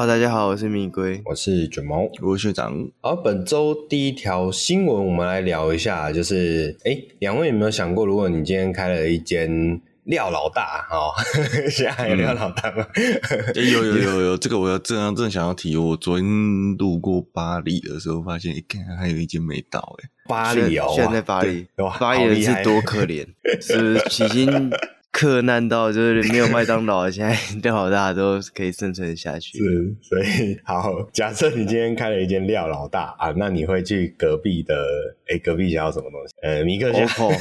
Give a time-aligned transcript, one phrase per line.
[0.00, 2.88] 好，大家好，我是米龟，我是卷毛，我是学长。
[3.02, 11.12] 好，本周第一条新闻，我们来聊一下，就是，哎，两位有没有想过，如果你今天开了一间廖老大，哦，
[11.68, 12.86] 现在还有廖老大吗？
[12.94, 21.66] 嗯、有有有有，这个我要正正想要提，我昨天路过巴黎的时候，发现，一，看还有一间没到，哎，巴黎哦，现在在巴黎，
[21.98, 23.26] 巴黎人是多可怜，
[23.60, 24.70] 是已经。
[25.12, 29.58] 克难到就是没有麦当劳，现在料老大都可以生存下去。
[29.58, 34.74] 是，所以好，假设你今天开了一间料老大啊，那你会去隔壁的？
[35.28, 36.34] 哎，隔壁想要什么东西？
[36.42, 37.04] 呃，米克夏。
[37.22, 37.32] 哦，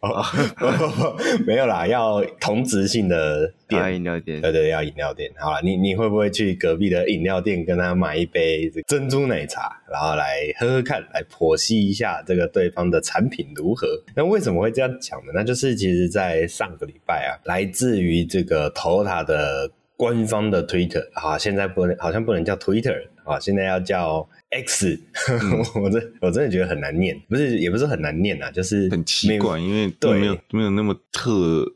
[0.00, 5.30] 不不不， 没有啦，要同质性的店，饮料店，对对，要饮料店。
[5.38, 13.88] 好了，你你会不会去隔壁的饮料店跟他买一杯珍珠奶茶，然后来喝喝看，来剖析一下这个对方的产品如何？
[14.14, 15.32] 那为什么会这样讲呢？
[15.34, 22.94] 那就是其实，在上个礼拜啊，来自于这个 Toyota 的官方的 Twitter 啊，现在不能，好像不能叫 Twitter
[23.26, 24.26] 啊，现在要叫。
[24.48, 31.66] X，、嗯、 我真我真的觉得很难念，不是也不是很难念啊，就是很奇怪，因为对没有没有那么特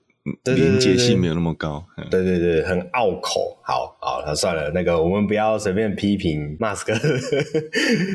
[0.45, 3.59] 连接性没有那么高，对对对，很拗口。
[3.65, 6.97] 好好，那算了，那个我们不要随便批评马斯克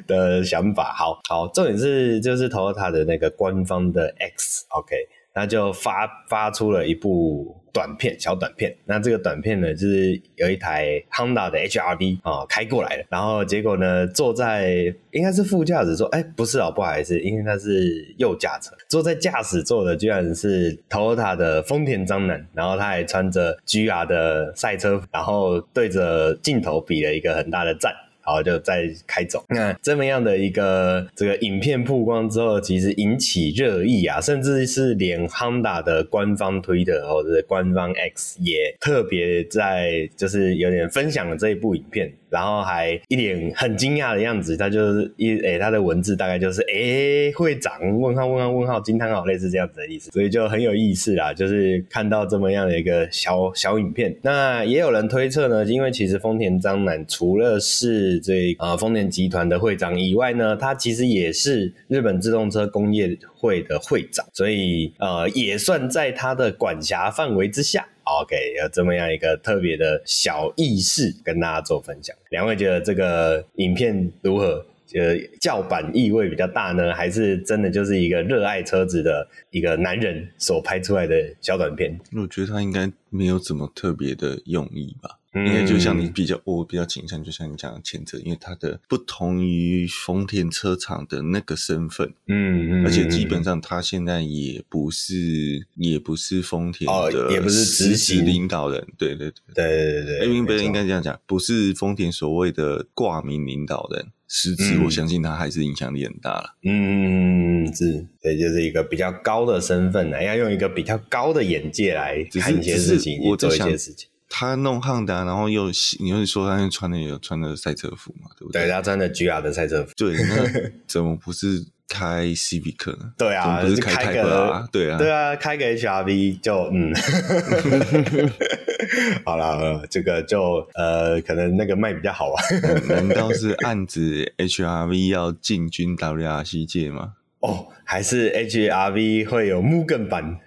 [0.07, 0.93] 的想法。
[0.97, 7.61] 好好，重点是就是 Toyota 的那个官方的 X，OK，、okay, 那就发发出了一部。
[7.75, 27.93] 短片，小短片，那这个短片呢，就是有一台 Honda 的 HRV 啊、哦、开过来了，然后结果呢，坐在应该是副驾驶座，哎，不是哦，不好意思，因为他是右驾车，坐在驾驶座的居然是 Toyota 的丰田章男，然后他还穿着 GR 的赛车，然后对着镜头比了一个很大的赞。
[28.25, 29.45] 好，就再开走。
[29.49, 42.11] 那这么样的一个这个影片曝光之后，其实引起热议啊，甚至是连 Honda 的官方推特或者是官方 X 也特别在就是有点分享了这一部影片。
[42.29, 51.33] 然后还一脸很惊讶的样子，他就是一诶、他的文字大概就是诶、会长问号问号问号惊叹号，类似这样子的意思，所以就很有意思啦。
[51.33, 67.87] 就是看到这么样的一个小小影片，那也有人推测呢，因为其实丰田章男除了是这呃丰田集团的会长以外呢，他其实也是日本自动车工业会的会长，所以呃也算在他的管辖范围之下。
[68.05, 72.15] OK，有这么样一个特别的小意识跟大家做分享。
[72.29, 74.65] 两位觉得这个影片如何？
[74.93, 81.99] 呃，叫板意味比较大呢，还是真的就是一个热爱车子的一个男人所拍出来的小短片？
[82.15, 85.19] 我觉得他应该没有怎么特别的用意吧。
[85.35, 99.53] 因为就像你比较，我比较倾向，就像你讲的前者，因为它的不同于丰田车厂的那个身份，嗯嗯，而且基本上他现在也不是，也不是丰田的，也不是执行领导人，对对对。
[99.53, 114.09] 对对对，因为不是应该这样讲，不是丰田所谓的挂名领导人，实质我相信他还是影响力很大了，嗯嗯是，对，就是一个比较高的身份呢，要用一个比较高的眼界来看一些事情，我做一些事情。
[114.29, 115.65] 他弄汉达，然后又
[115.99, 118.63] 你又说他穿的有穿的赛车服嘛，对不对？
[118.63, 119.91] 对，他穿的 GR 的赛车服。
[119.95, 123.13] 对，那怎么不是开 Civic 呢？
[123.17, 124.67] 对啊，不是开 Type R 啊？
[124.71, 126.93] 对啊，对啊，开个 HRV 就嗯，
[129.23, 132.41] 好了，这个就呃，可能那个卖比较好啊。
[132.87, 137.13] 难道是暗指 HRV 要进军 WRC 界吗？
[137.41, 140.39] 哦，还是 HRV 会有 Mugen 版？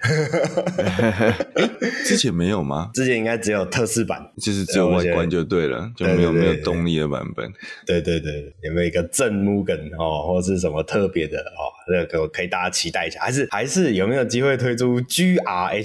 [2.05, 2.91] 之前没有吗？
[2.93, 7.49] 之前应该只有特仕版，就是只有外观就对了，就没有没有动力的版本。
[7.87, 11.71] 对对对，有没有一个正 Mugen 哦，或是什么特别的哦？
[11.91, 13.21] 那个可以大家期待一下。
[13.21, 15.83] 还是还是有没有机会推出 GR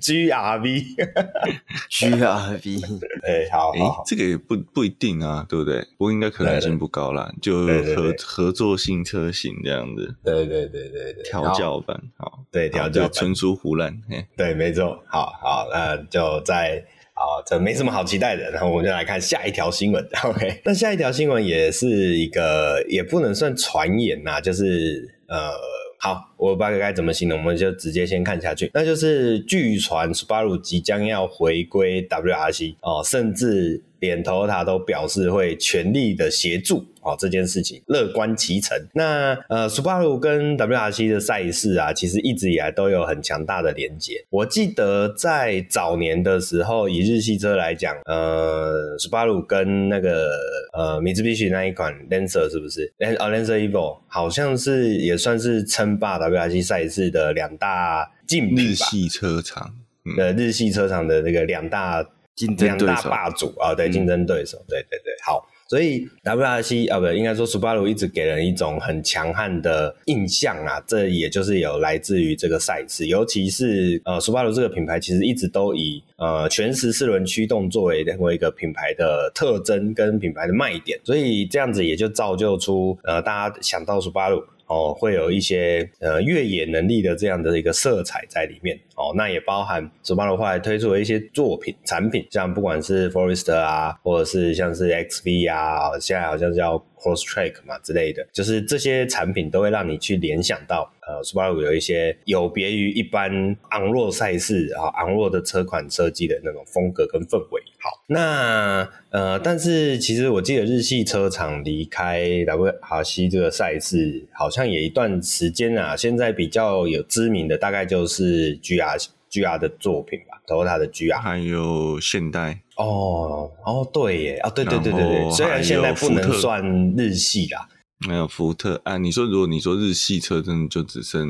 [0.00, 5.80] HRV？GRV，GRV，哎， 好，好，这个也不不一定啊，对不对？
[5.98, 9.52] 不过应该可能性不高啦，就合合作性车型。
[9.64, 14.00] 这样子，对对对对对，调教版，好，对调教纯属唬烂，
[14.36, 16.82] 对，没错，好好，那就在
[17.14, 25.52] 好，这没什么好期待的，然后我们就来看下一条新闻，OK，那下一条新闻也是一个，也不能算传言呐，就是呃，
[25.98, 36.86] 好，我不知道该怎么形容，我们就直接先看下去，那就是据传 Subaru 即将要回归 WRC 哦，甚至连 Toyota 都表示会全力的协助。
[37.02, 38.76] 哦，这件事情乐观其成。
[38.92, 44.22] 那呃，Subaru 跟 WRC 的赛事啊，其实一直以来都有很强大的连结。
[44.28, 50.28] 我记得在早年的时候，以日系车来讲，呃，Subaru 跟那个
[50.74, 52.92] 呃，Mitsubishi 那一款 Lancer 是不是？
[53.18, 58.54] 哦，Lancer Evo 好像是也算是称霸的 WRC 赛事的两大竞。
[58.54, 59.74] 日系车厂，
[60.18, 62.02] 呃，日系车厂的那个两大
[62.34, 62.56] 竞。
[62.56, 65.46] 两大霸主啊，对，竞争对手，对对对，好。
[65.68, 84.42] 所以 WRC 啊，不，应该说 Subaru 一直给人一种很强悍的印象啊，这也就是有来自于这个赛事，尤其是呃，Subaru 这个品牌其实一直都以呃全时四轮驱动作为为一个品牌的特征跟品牌的卖点，所以这样子也就造就出呃大家想到 Subaru。
[84.70, 88.78] 哦，会有一些呃越野能力的这样的一个色彩在里面。
[88.94, 107.62] 哦，那也包含索巴罗派推出的一些作品产品，像不管是 Forester 啊，或者是像是 XV 啊，现在好像叫 cross track 嘛之类的，就是这些产品都会让你去联想到呃 Subaru 有一些有别于一般昂若赛事啊昂若的车款设计的那种风格跟氛围。
[107.78, 115.96] 好，那呃，但是其实我记得日系车厂离开 WRC 这个赛事，好像也一段时间啊。
[115.96, 122.60] 现在比较有知名的，大概就是 GR GR 的作品吧，Toyota 的 GR，还有现代。
[122.76, 126.62] 哦哦，对耶，哦对对对对对，虽然现在不能算
[126.96, 127.68] 日系啦，
[128.08, 128.98] 没有福特啊。
[128.98, 131.28] 你说如果你说日系车，真的就只剩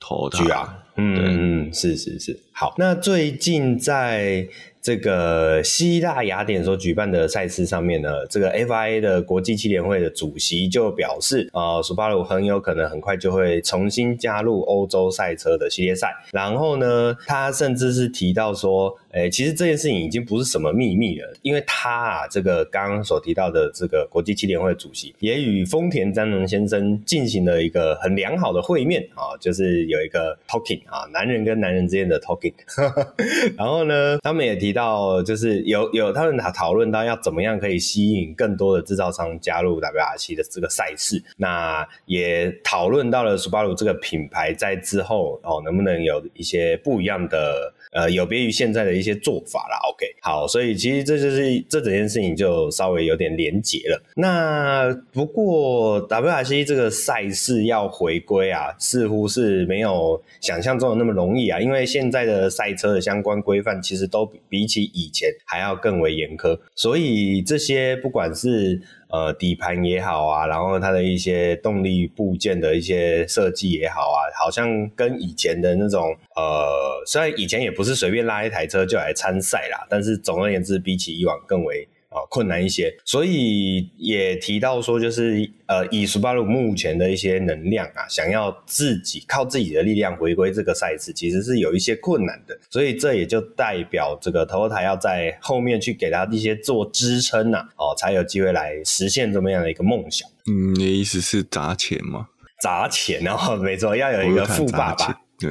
[0.00, 2.38] Toyota GR，嗯嗯，是是是。
[2.52, 4.46] 好，那最近在。
[4.80, 16.14] 这个希腊雅典所举办的赛事上面呢，这个 FIA 的国际汽联会的主席就表示，呃，Subaru 很有可能很快就会重新加入欧洲赛车的系列赛。
[16.32, 32.54] 然后呢，他甚至是提到说，诶，其实这件事情已经不是什么秘密了，因为他啊，这个刚刚所提到的这个国际汽联会主席，也与丰田章男先生进行了一个很良好的会面啊，就是有一个 talking 啊，男人跟男人之间的 talking。
[33.56, 35.22] 然后呢，他们也提到。
[35.22, 47.72] 就是有有他们讨讨论到要怎么样可以吸引更多的制造商加入 WRC 的这个赛事，那也讨论到了 Subaru 这个品牌在之后哦能不能有一些不一样的。
[47.92, 49.78] 呃，有别于现在的一些做法啦。
[49.90, 54.02] OK，好，所以其实这就是这整件事情就稍微有点连结了。
[54.16, 68.80] 那不过 WRC 这个赛事要回归啊，似乎是没有想象中的那么容易啊，因为现在的赛车的相关规范其实都比起以前还要更为严苛，所以这些不管是。
[69.10, 81.88] 呃，底盘也好啊，然后它的一些动力部件的一些设计也好啊，好像跟以前的那种呃，虽然以前也不是随便拉一台车就来参赛啦，但是总而言之，比起以往更为。
[82.08, 92.58] 啊，困难一些，所以也提到说，就是呃，以 Subaru 目前的一些能量啊，想要自己靠自己的力量回归这个赛事，其实是有一些困难的。
[92.70, 100.28] 所以这也就代表这个 Toyota 要在后面去给他一些做支撑呐、啊，哦，才有机会来实现这么样的一个梦想。
[100.46, 102.28] 嗯，你的意思是砸钱吗？
[102.62, 105.20] 砸钱，然后没错，要有一个富爸爸。
[105.40, 105.48] 对，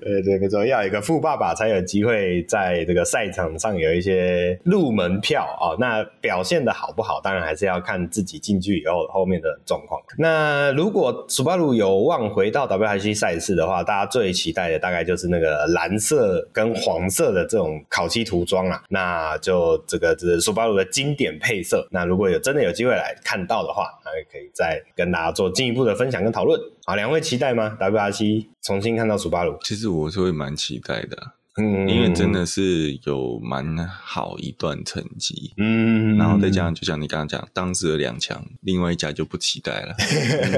[0.00, 10.00] 对 对，没错，要一个富爸爸才有机会在这个赛场上有一些入门票啊、那表现的好不好，当然还是要看自己进去以后后面的状况。
[10.18, 18.82] 那如果 Subaru 有望回到 WRC 赛事的话，大家最期待的大概就是那个蓝色跟黄色的这种烤漆涂装啊。
[18.90, 21.88] 那就这个是 Subaru 的经典配色。
[21.90, 26.60] 那如果有真的有机会来看到的话，那也可以再跟大家做进一步的分享跟讨论。
[26.86, 31.16] 好，两位期待吗？WRC 重新看到楚巴鲁，其实我是会蛮期待的，
[31.56, 39.94] 嗯，因为真的是有蛮好一段成绩，嗯，然后再加上就像你刚刚讲，当时的两强，另外一家就不期待了，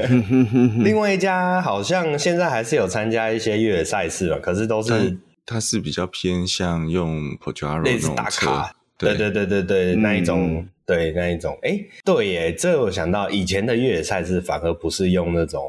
[0.85, 8.65] 另外一家好像现在还是有参加一些越野赛事吧，可是都是它是比较偏向用 Pojaro 那种车，
[8.99, 9.17] 对。
[9.17, 15.63] 对对对对，那一种，对那一种，哎，对耶，这我想到以前的越野赛事反而不是用那种。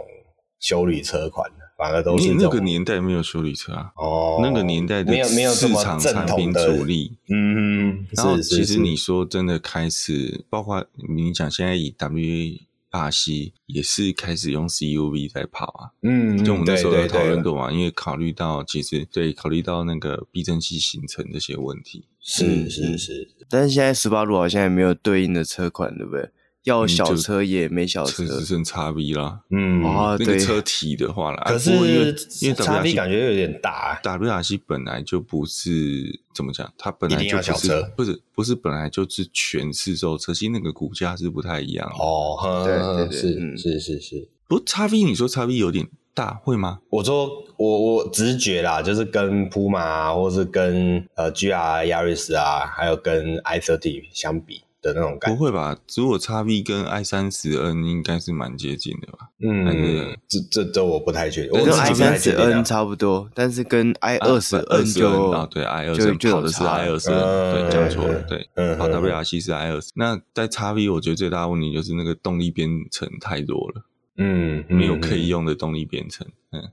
[0.59, 3.91] 修理车款的，反而都是那个年代没有修理车啊。
[3.95, 15.91] 哦，那个年代的没有市场产品主力，嗯，然后其实你说真的开始，包括你讲现在以 WRC 也是开始用 CUV 在跑啊。
[16.01, 23.29] 嗯，就我们那时候有讨论过嘛，因为考虑到其实对考虑到那个避震器形成这些问题，是是是。
[23.49, 26.29] 但是现在斯巴鲁好像也没有对应的车款，对不对？
[26.67, 29.39] 要小车也没小车，只剩 XV 啦。
[29.49, 33.99] 嗯，哦，那个车体的话啦，可是因为因为 XV 感觉有点大。
[34.03, 41.89] WRC 本来就不是怎么讲，它本来就不是，不是不是本来就是全四座车其实，那个骨架是不太一样。
[41.97, 44.27] 哦，对对对，是是是是。
[44.47, 46.79] 不，XV 你说 XV 有点大，会吗？
[46.89, 54.61] 我说我我直觉啦，就是跟 Puma 或是跟呃 GR Yaris 啊，还有跟 ICity 相比。
[54.87, 55.35] 的那种感觉。
[55.35, 55.77] 不会吧？
[55.95, 59.29] 如果 XV 跟 i 三十 N 应该是蛮接近的吧？
[59.41, 61.51] 嗯，这这这我不太确定。
[61.51, 69.51] 我跟 i 三十 N 差不多，但是跟 i 二十 N 就啊，对 i 二十跑的是 i 二十 N，对，讲错了，对，跑 WRC 是
[69.51, 69.91] i 二十。
[69.95, 73.83] 那在 XV 我觉得最大的问题就是那个动力编程太弱了，
[74.17, 76.63] 嗯，没有可以用的动力编程，嗯。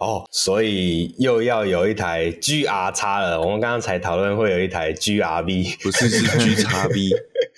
[0.00, 3.40] 哦，所以又要有一台 G R 叉了。
[3.40, 6.66] 我们刚刚才讨论会有一台 G R V，不是是 G X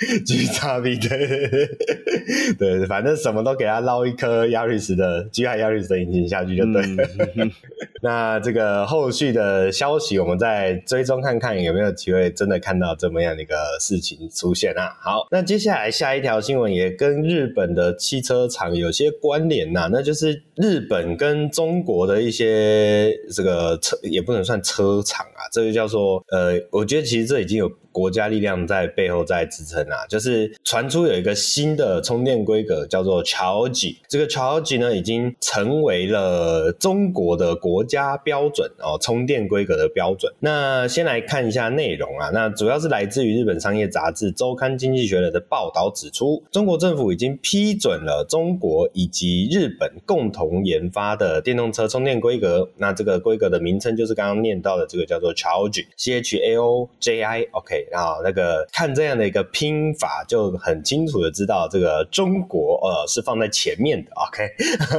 [0.00, 7.08] V，G X V 对对对对，反正什么都给他捞一颗 Yaris 的 G R Yaris 的引擎下去就对了。
[7.36, 7.50] 嗯、
[8.02, 14.94] 那这个后续的消息，我们再追踪看看有没有机会真的看到这么样的一个事情出现啊。
[15.00, 22.16] 好，那接下来下一条新闻也跟日本的汽车厂有些关联呐、啊，那就是日本跟中国的。
[22.26, 27.70] 一些这个车也不能算车厂啊，这个叫做呃，我觉得其实这已经有。
[27.96, 40.30] 国家力量在背后在支撑啊，就是传出有一个新的充电规格叫做 Charge，这个 Charge 呢已经成为了中国的国家标准哦，充电规格的标准。
[40.40, 52.68] 那先来看一下内容啊，那主要是来自于日本商业杂志周刊经济学人的报道指出，中国政府已经批准了中国以及日本共同研发的电动车充电规格。
[52.76, 57.85] 那这个规格的名称就是刚刚念到的这个叫做 Charge，C H A O J I，OK。
[57.92, 64.10] 啊，那个看这样的一个拼法，就很清楚的知道这个中国呃是放在前面的。
[64.14, 64.48] OK，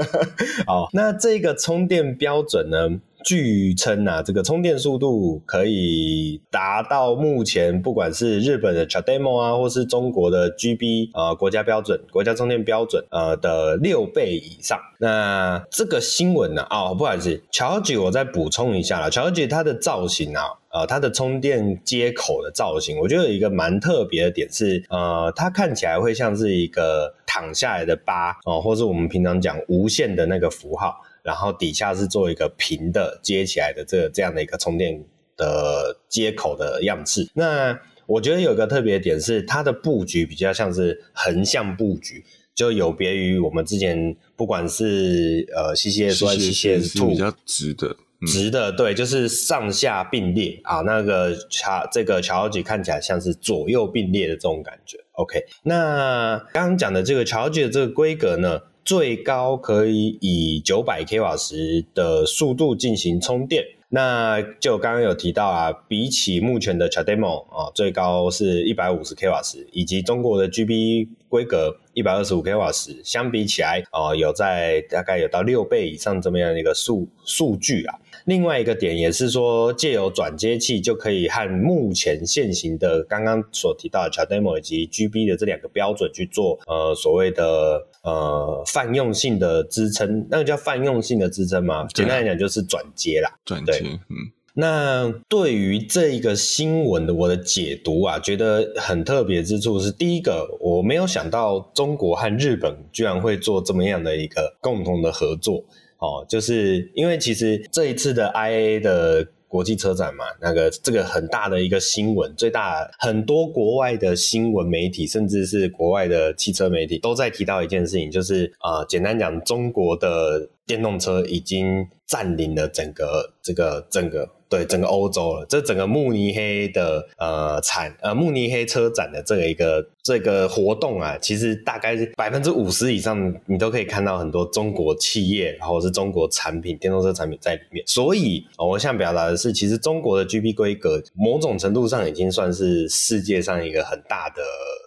[0.68, 3.00] 好，那这个充电标准呢？
[3.26, 14.80] 据称啊，这个充电速度可以达到目前不管是日本的 CHAdeMO 啊，或是中国的 GB 呃国家标准、国家充电标准呃的六倍以上。
[15.00, 20.44] 那这个新闻呢、哦，不好意思，Charge 我再补充一下啦，Charge 它的造型啊，
[20.80, 31.02] 呃，它的充电接口的造型，我觉得有一个蛮特别的点是，呃，它看起来会像是一个躺下来的八哦、呃，或是我们平常讲无线的那个符号。
[31.24, 34.98] 然后底下是做一个平的接起来的这个这样的一个充电
[35.36, 37.30] 的接口的样式。
[37.34, 42.24] 那我觉得有一个特别点是，它的布局比较像是横向布局，
[42.56, 50.82] 就有别于我们之前不管是呃 CCS 或 CCS2 比较直的，嗯、直的对，就是上下并列啊。
[50.82, 54.98] 那个乔这个乔吉看起来像是左右并列的这种感觉。
[55.12, 58.62] OK，那刚刚讲的这个乔吉的这个规格呢？
[58.86, 77.96] 最高可以以九百 k 瓦时的速度进行充电，那就刚刚有提到啊，比起目前的 CHAdeMO 啊，最高是一百五十 k 瓦时，以及中国的 GB 规格一百二十五 k 瓦时，相比起来啊，有在大概有到六倍以上这么样的一个数数据啊。
[78.28, 91.88] 另外一个点也是说，借由转接器就可以和目前现行的刚刚所提到的 CHAdeMO 以及 GB 的这两个标准去做呃所谓的呃泛用性的支撑，那个叫泛用性的支撑吗？
[91.94, 93.34] 简单来讲就是转接啦。
[93.46, 94.30] 转接，嗯。
[94.54, 105.64] 那对于这一个新闻的我的解读啊，觉得很特别之处是，第一个我没有想到中国和日本居然会做这么样的一个共同的合作。
[106.00, 124.30] 哦，就是因为其实这一次的 IA 的国际车展嘛，那个这个很大的一个新闻，最大很多国外的新闻媒体，甚至是国外的汽车媒体都在提到一件事情，就是啊、简单讲，中国的电动车已经占领了整个这个整个。
[124.50, 137.86] 对整个欧洲了，这整个慕尼黑的呃产呃慕尼黑车展的这个一个这个活动啊，其实大概是百分之五十以上，你都可以看到很多中国企业，然后是中国产品电动车产品在里面。
[137.88, 144.42] 所以我想表达的是，其实中国的 GB 规格某种程度上已经算是世界上一个很大的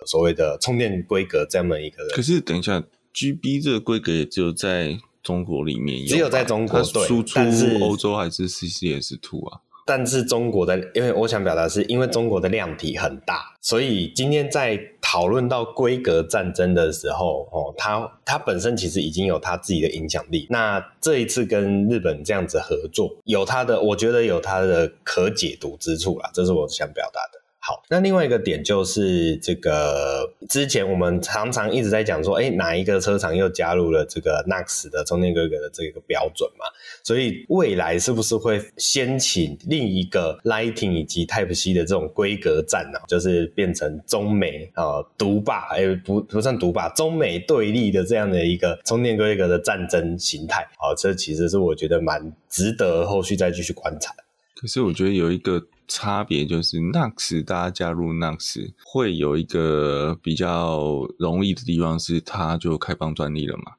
[0.07, 2.03] 所谓的充电规格这么一个。
[2.15, 2.83] 可是等一下
[3.13, 4.97] ，GB 这个规格也只有在。
[5.23, 7.39] 中国里面只有在中国对，输出
[7.83, 9.61] 欧洲还是 CCS Two 啊？
[9.87, 20.47] 但是中国的，因为我想表达是因为中国的量体很大，所以今天在讨论到规格战争的时候，哦，它它本身其实已经有它自己的影响力。
[20.49, 27.40] 那这一次跟日本这样子合作，有它的，我觉得有它的可解读之处啦，这是我想表达的。
[27.63, 36.65] 好，那另外一个点就是这个，之前我们常常一直在讲说，哎，哪一个车厂又加入了这个 NACS 的充电规格的这个标准嘛？
[37.05, 42.99] 所以未来是不是会掀起另一个 Lighting 以及 Type C 的这种规格战呢？
[43.07, 50.67] 就是变成中美啊独霸，哎，不不算独霸，中美对立的这样的一个充电规格的战争形态。
[50.79, 54.15] 好，这其实是我觉得蛮值得后续再继续观察。
[54.59, 55.63] 可是我觉得有一个。
[55.93, 63.73] 差别就是 NACS 大家加入 NACS 会有一个比较容易的地方是，它就开放专利了嘛。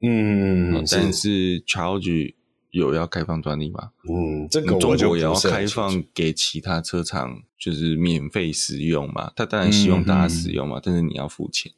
[0.00, 2.34] 嗯，但是 Charge
[2.70, 3.90] 有要开放专利吗？
[4.08, 9.30] 嗯，这个中国也要开放给其他车厂，就是免费使用嘛。
[9.36, 11.70] 他当然希望大家使用嘛，嗯、但是你要付钱。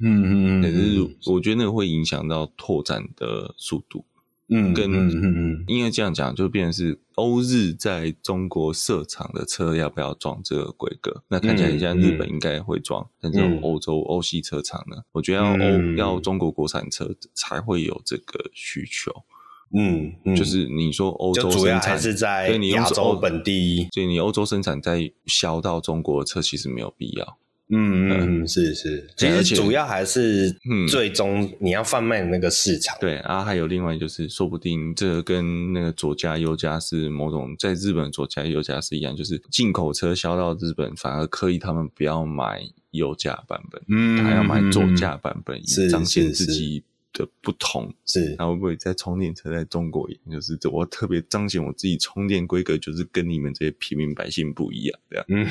[0.00, 0.62] 嗯嗯嗯。
[0.62, 4.04] 可是我觉得那个会影响到拓展的速度。
[4.48, 11.22] 嗯，跟嗯嗯嗯，因为这样讲就变成是欧日在中国设厂的车要不要装这个规格？
[11.28, 14.98] 那看起来现在日本应该会装，嗯、但是欧洲欧系车厂呢？
[15.12, 19.12] 我觉得要欧、嗯、要中国国产车才会有这个需求。
[19.74, 27.38] 嗯，嗯就是你说欧洲生产还是在亚洲本地，所以你欧洲生产再销到中国的车其实没有必要。
[27.68, 30.54] 嗯嗯是是，其实主要还是
[30.88, 32.96] 最终你要贩卖的那个市场。
[32.98, 46.84] 嗯、对啊，还有另外就是，说不定这个跟那个左家右家是某种在日本左家右家是一样，就是进口车销到日本，反而刻意他们不要买右驾版本，嗯，他要买左驾版本，以彰显自己。
[47.16, 55.24] 的不同是，然后会不会在充电车在中国也就是这，我特别彰显我自己充电规格，就是跟你们这些平民百姓不一样，这样。
[55.30, 55.46] 嗯，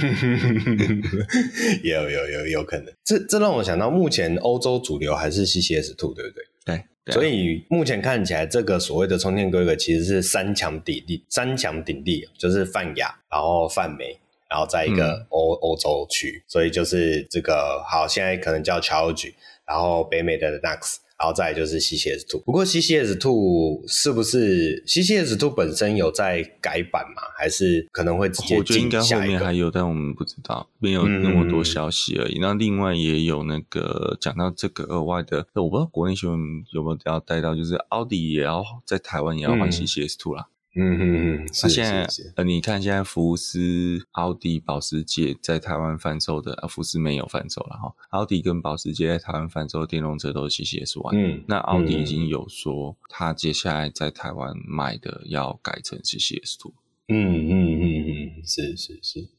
[1.83, 6.43] 有有有有可能，这这让我想到，目前欧洲主流还是 CCS Two，对不对？
[6.65, 6.83] 对。
[7.05, 14.19] 对所以目前看起来，这个所谓的充电规格其实是三强鼎立，三强鼎立，就是泛亚，然后泛美，
[14.49, 19.33] 然后在一个欧、嗯、欧洲区，所以就是这个好，现在可能叫 Charge，
[19.67, 20.95] 然后北美的 NACS。
[21.17, 27.21] 然后再来就是 CCS Two，不过 CCS Two 是不是 CCS Two 本身有在改版吗？
[27.37, 28.57] 还是可能会直接？
[28.57, 32.37] 我觉得应该后面还有，但我们不知道，没有那么多消息而已。
[32.39, 36.39] 那、嗯、另外也有那个讲到这个额外的，我不知道国内新闻
[36.73, 40.47] 有没有要带到，就是奥迪也要在台湾也要换 CCS Two 啦。
[40.49, 42.05] 嗯嗯嗯嗯，那现在
[42.35, 47.93] 呃，你看现在福斯、奥迪、保时捷在台湾贩售的，啊，福斯没有贩售了哈。
[48.09, 51.15] 奥迪跟保时捷在台湾贩售的电动车都是 CCS One。
[51.15, 56.73] 嗯，那奥迪已经有说，他接下来在台湾卖的要改成 CCS Two。
[57.07, 59.29] 嗯嗯嗯嗯，是是是。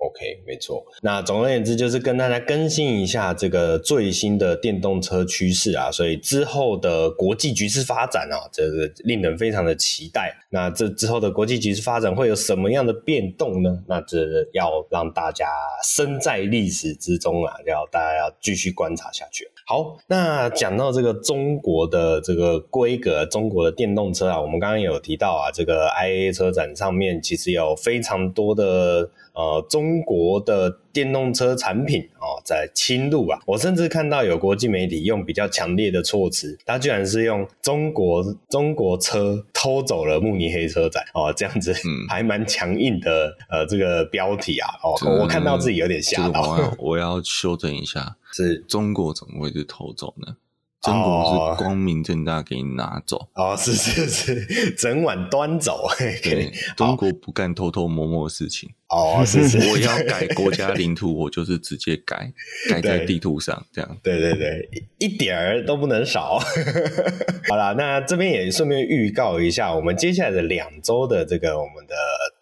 [0.00, 0.82] OK，没错。
[1.02, 5.90] 那总而言之，就是跟大家更新一下这个最新的电动车趋势啊。
[5.92, 10.34] 所以之后的国际局势发展啊，这个令人非常的期待。
[10.48, 13.84] 那这之后的国际局势发展会有什么样的变动呢？
[13.86, 14.16] 那这
[14.54, 15.46] 要让大家
[15.84, 19.50] 身在历史之中啊，要大家要继续观察下去。
[19.66, 29.10] 好，那讲到这个中国的这个规格，中国的电动车啊，我们刚刚有提到啊，这个 IA 车展上面其实有非常多的。
[29.32, 33.38] 呃，中国的电动车产品哦，在侵入啊！
[33.46, 46.42] 我甚至看到有国际媒体用比较强烈的措辞，他居然是用中国中国车偷走了慕尼黑车展哦，这样子，嗯， 还蛮强硬的呃，这个标题啊哦，我看到自己有点吓到。
[46.42, 50.36] 我要，我要修正一下， 是中国怎么会是偷走呢？
[50.80, 55.86] 中国是光明正大给你拿走哦，是是是，整碗端走。
[56.22, 62.32] 对，中国不干偷偷摸摸的事情哦，是是，我要改国家领土，我就是直接改，
[62.70, 63.98] 改在地图上这样。
[64.02, 66.38] 对对对，一点儿都不能少。
[67.46, 71.94] 好啦，那这边也顺便预告一下，我们接下来的两周的这个我们的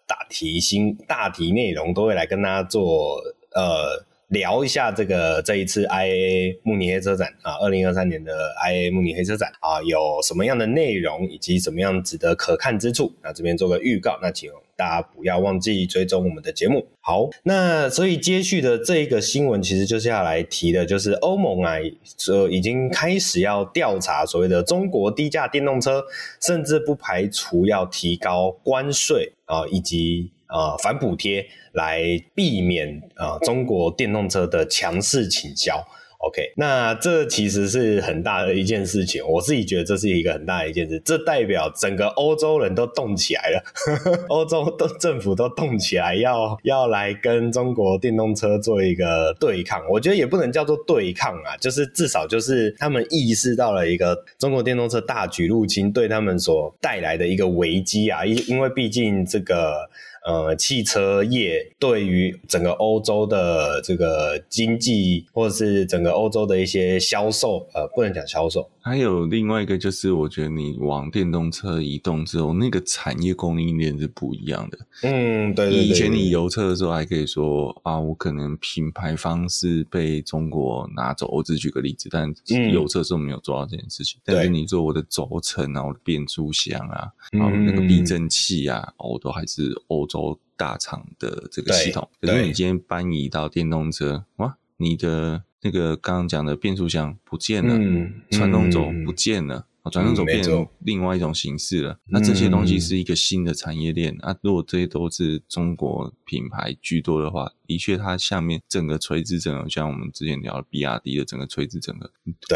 [0.07, 3.21] 大题新大题内容，都会来跟大家做
[3.53, 4.07] 呃。
[4.29, 8.31] 聊一下这个这一次 I A 慕尼黑车展啊，二零二三年的
[8.63, 13.11] IAA 慕尼黑车展啊，有什么样的内容以及什么样值得可看之处？
[13.23, 16.87] 那这边做个预告，那请大家不要忘记追踪我们的节目。
[17.01, 21.77] 好，那所以接续的这一个新闻，其实就是要来提的，就是欧盟啊，
[22.17, 26.05] 说已经开始要调查所谓的中国低价电动车，
[26.39, 30.31] 甚至不排除要提高关税啊，以及。
[30.49, 32.03] 呃，反补贴来
[32.35, 35.85] 避免呃中国电动车的强势倾销。
[36.21, 43.63] OK，那这其实是很大的一件事情，我自己觉得这是一个很大的一件事，这代表整个欧洲人都动起来了，
[44.27, 49.81] 欧洲都政府都动起来要，要要来跟中国电动车做一个对抗。
[49.89, 59.89] 我觉得也不能叫做对抗啊，就是至少就是他们意识到了一个中国电动车大举入侵对他们所带来的一个危机啊，因因为毕竟这个。
[60.25, 68.69] 呃，汽车业对于整个欧洲的这个经济，或者是整个欧洲的一些销售，呃，不能讲销售。
[68.81, 74.77] 还有另外一个就是，我觉得你往电动车移动之后，那个产业供应链是不一样的。
[75.03, 75.85] 嗯，对，对，对。
[75.85, 81.27] 以前你油车的时候还可以说啊，我可能品牌方是被中国拿走。
[81.31, 82.33] 我只举个例子，但
[82.71, 84.19] 油车是没有做到这件事情。
[84.19, 90.08] 嗯、但是你做我的轴承啊，我的变速箱啊，然后那个避震器啊，我、嗯、都还是欧。
[90.09, 92.09] 洲大厂的这个系统。
[92.19, 99.67] 可是你今天搬移到电动车，哇，你的那个刚刚讲的变速箱不见了，嗯，传动轴不见了。
[99.89, 104.15] 传动轴变成另外一种形式了，嗯、那这些东西是一个新的产业链。
[104.21, 112.09] 啊、如果这些都是中国品牌居多的话，的确它下面整个垂直整合，像我们之前聊的比亚迪的整个垂直整合，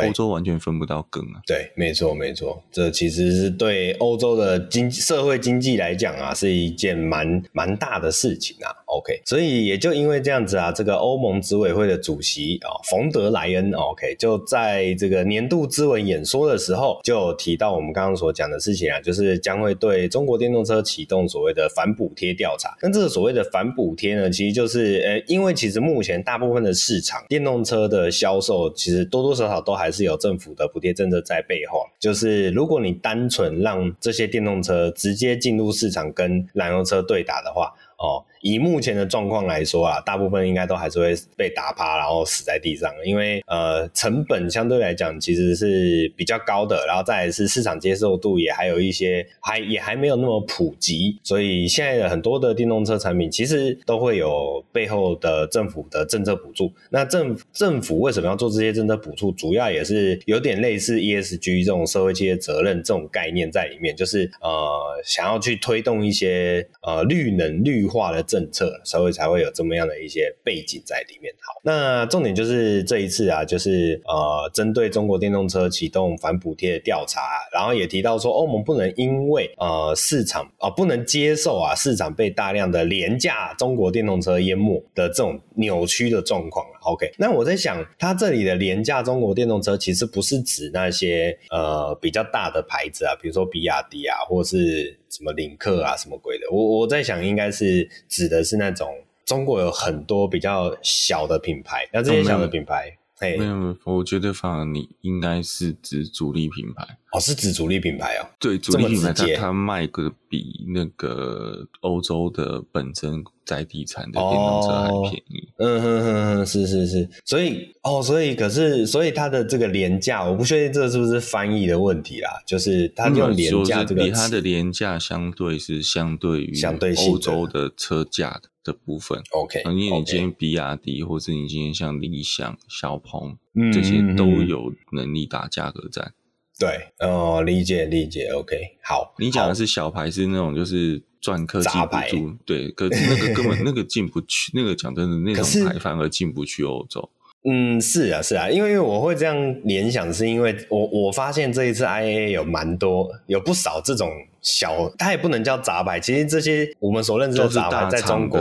[0.06, 1.42] 欧洲完全分不到羹啊。
[1.46, 8.70] 对，没错没错，这其实是对欧洲的经社会经济来讲啊，是一件蛮蛮大的事情啊。
[8.88, 17.23] OK，所以也就因为这样子啊，这个欧盟执委会的主席啊，冯德莱恩，OK，就在这个年度咨文演说的时候就。
[17.28, 22.76] 有提到我们刚刚所讲的事情啊，就是将会对中国电动车启动所谓的反补贴调查。
[22.82, 31.86] 那这个所谓的反补贴呢，其实就是呃，因为其实目前大部分的市场电动车的销售，其实多多少少都还是有政府的补贴政策在背后。
[32.00, 38.24] 就是如果你单纯让这些电动车直接进入市场跟燃油车对打的话，哦。
[38.44, 56.70] 以目前的状况来说啊，大部分应该都还是会被打趴，然后死在地上，因为呃成本相对来讲其实是比较高的，然后再来是市场接受度也还有一些还也还没有那么普及，所以现在的很多的电动车产品其实都会有背后的政府的政策补助。
[56.90, 59.32] 那政政府为什么要做这些政策补助？
[59.32, 68.22] 主要也是有点类似 ESG 这种社会企业责任这种概念在里面，就是呃想要去推动一些呃绿能绿化的。
[68.34, 71.32] 政策，所以才会有这么样的一些背景在里面。
[71.40, 77.22] 好，那重点就是这一次啊，就是呃，针对中国电动车启动反补贴的调查，
[77.54, 86.66] 然后也提到说，欧盟不能因为呃市场啊、呃、不能接受啊市场被大量的廉价中国电动车淹没的这种扭曲的状况。
[86.84, 95.00] OK，那我在想，它这里的廉价中国电动车其实不是指那些呃比较大的牌子啊，比如说比亚迪啊，或是。
[95.14, 96.48] 什么领克啊，什么鬼的？
[96.52, 106.84] 我我在想，应该是指的是那种中国有很多比较小的品牌，那这些小的品牌，嘿，没有没有，我觉得反而你应该是指主力品牌。
[107.12, 108.26] 哦，是指主力品牌哦。
[108.40, 115.43] 对，主力品牌它它卖个比那个欧洲的本身在地产的电动车还便宜。
[115.58, 117.10] 嗯哼哼哼，是是是。
[117.26, 122.30] 所以哦，所以可是所以它的这个廉价，我不确定这是不是翻译的问题啦。
[122.46, 129.22] 就是它用廉价这个，比它的廉价相对是相对于相对欧洲的车价的部分。
[129.32, 136.14] OK，因为你今天比亚迪，或是你今天像理想、小鹏、嗯、这些都有能力打价格战。
[136.60, 139.14] 对，哦，理解理解，OK，好。
[139.18, 147.10] 你讲的是小牌，是那种就是赚科技补助，对，可是那个根本那个进不去， 那个讲真的，那种牌反而进不去欧洲。
[147.46, 154.10] 嗯，是啊，是啊，因为我会这样联想，是因为我我发现这一次 IAA 有蛮多，有不少这种。
[154.44, 156.00] 小，它也不能叫杂牌。
[156.00, 158.40] 其实这些我们所认知的杂牌，在中国，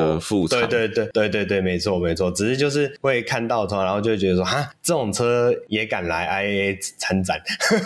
[0.51, 2.29] 对对对对对对，没错没错。
[2.33, 7.41] 只是就是会看到它，然后就会觉得说，哈，这种车也敢来 IAA 参展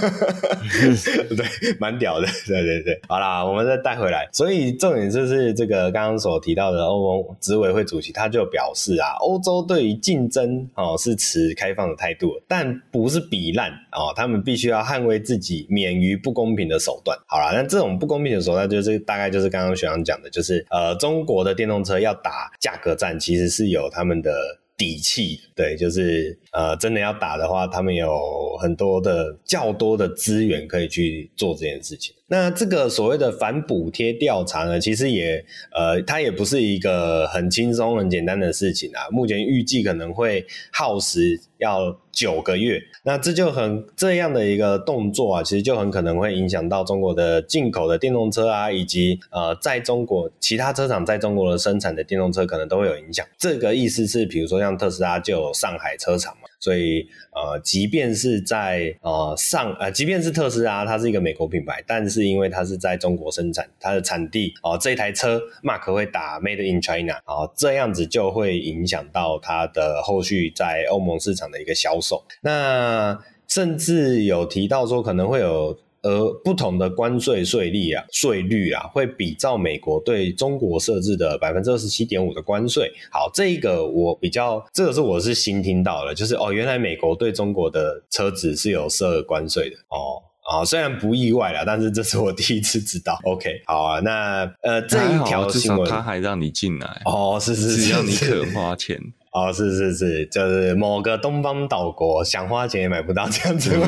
[1.37, 1.47] 对，
[1.79, 2.27] 蛮屌的。
[2.47, 4.27] 对对对，好啦，我们再带回来。
[4.33, 17.15] 所以重点就是这个刚刚所提到的欧盟执委会主席，他就表示啊，欧洲对于竞争哦是持开放的态度，但不是比烂哦，他们必须要捍卫自己免于不公平的手段。
[17.27, 18.06] 好啦，那这种不。
[18.07, 24.33] 公平的时候，那就是大概就是刚刚学长讲的，就是呃，中国的电动车要打价格战，其实是有他们的
[24.77, 32.15] 底气，对，就是呃，真的要打的话，他们有很多的较多的资源可以去做这件事情。
[32.29, 39.07] 那这个所谓的反补贴调查呢，其实也呃，它也不是一个很轻松、很简单的事情啊。
[39.13, 53.25] 目前预计可能会耗时要九个月，那这就很这样的一个动作啊，其实就很可能会影响到中国的进口的电动车啊，以及呃，在中国其他车厂在中国的生产的电动车可能都会有影响。
[53.39, 56.46] 这个意思是，比如说像特斯拉就有上海车厂嘛。
[56.59, 72.25] 所以，呃，即便是在呃上呃，即便是特斯拉，它是一个美国品牌，但是因为它是在中国生产，它的产地哦、这一台车 Mark 会打 Made in China 啊、这样子就会影响到它的后续在欧盟市场的一个销售。
[72.41, 75.79] 那甚至有提到说，可能会有。
[76.07, 82.93] 而不同的关税税率啊，税率啊，会比照美国对中国设置的百分之二十七点五的关税。
[83.11, 90.23] 好，这一个我比较，这个是我是新听到的，就是哦，原来美国对中国的车子是有设关税的哦。
[90.49, 93.19] 啊、哦，虽然不意外啦，但是这是我第一次知道。
[93.27, 98.97] OK，好啊，那呃，这一条新闻他还让你进来哦，是是是，只要你肯花钱。
[99.37, 103.77] 哦，是是是，就是某个东方岛国想花钱也买不到这样子。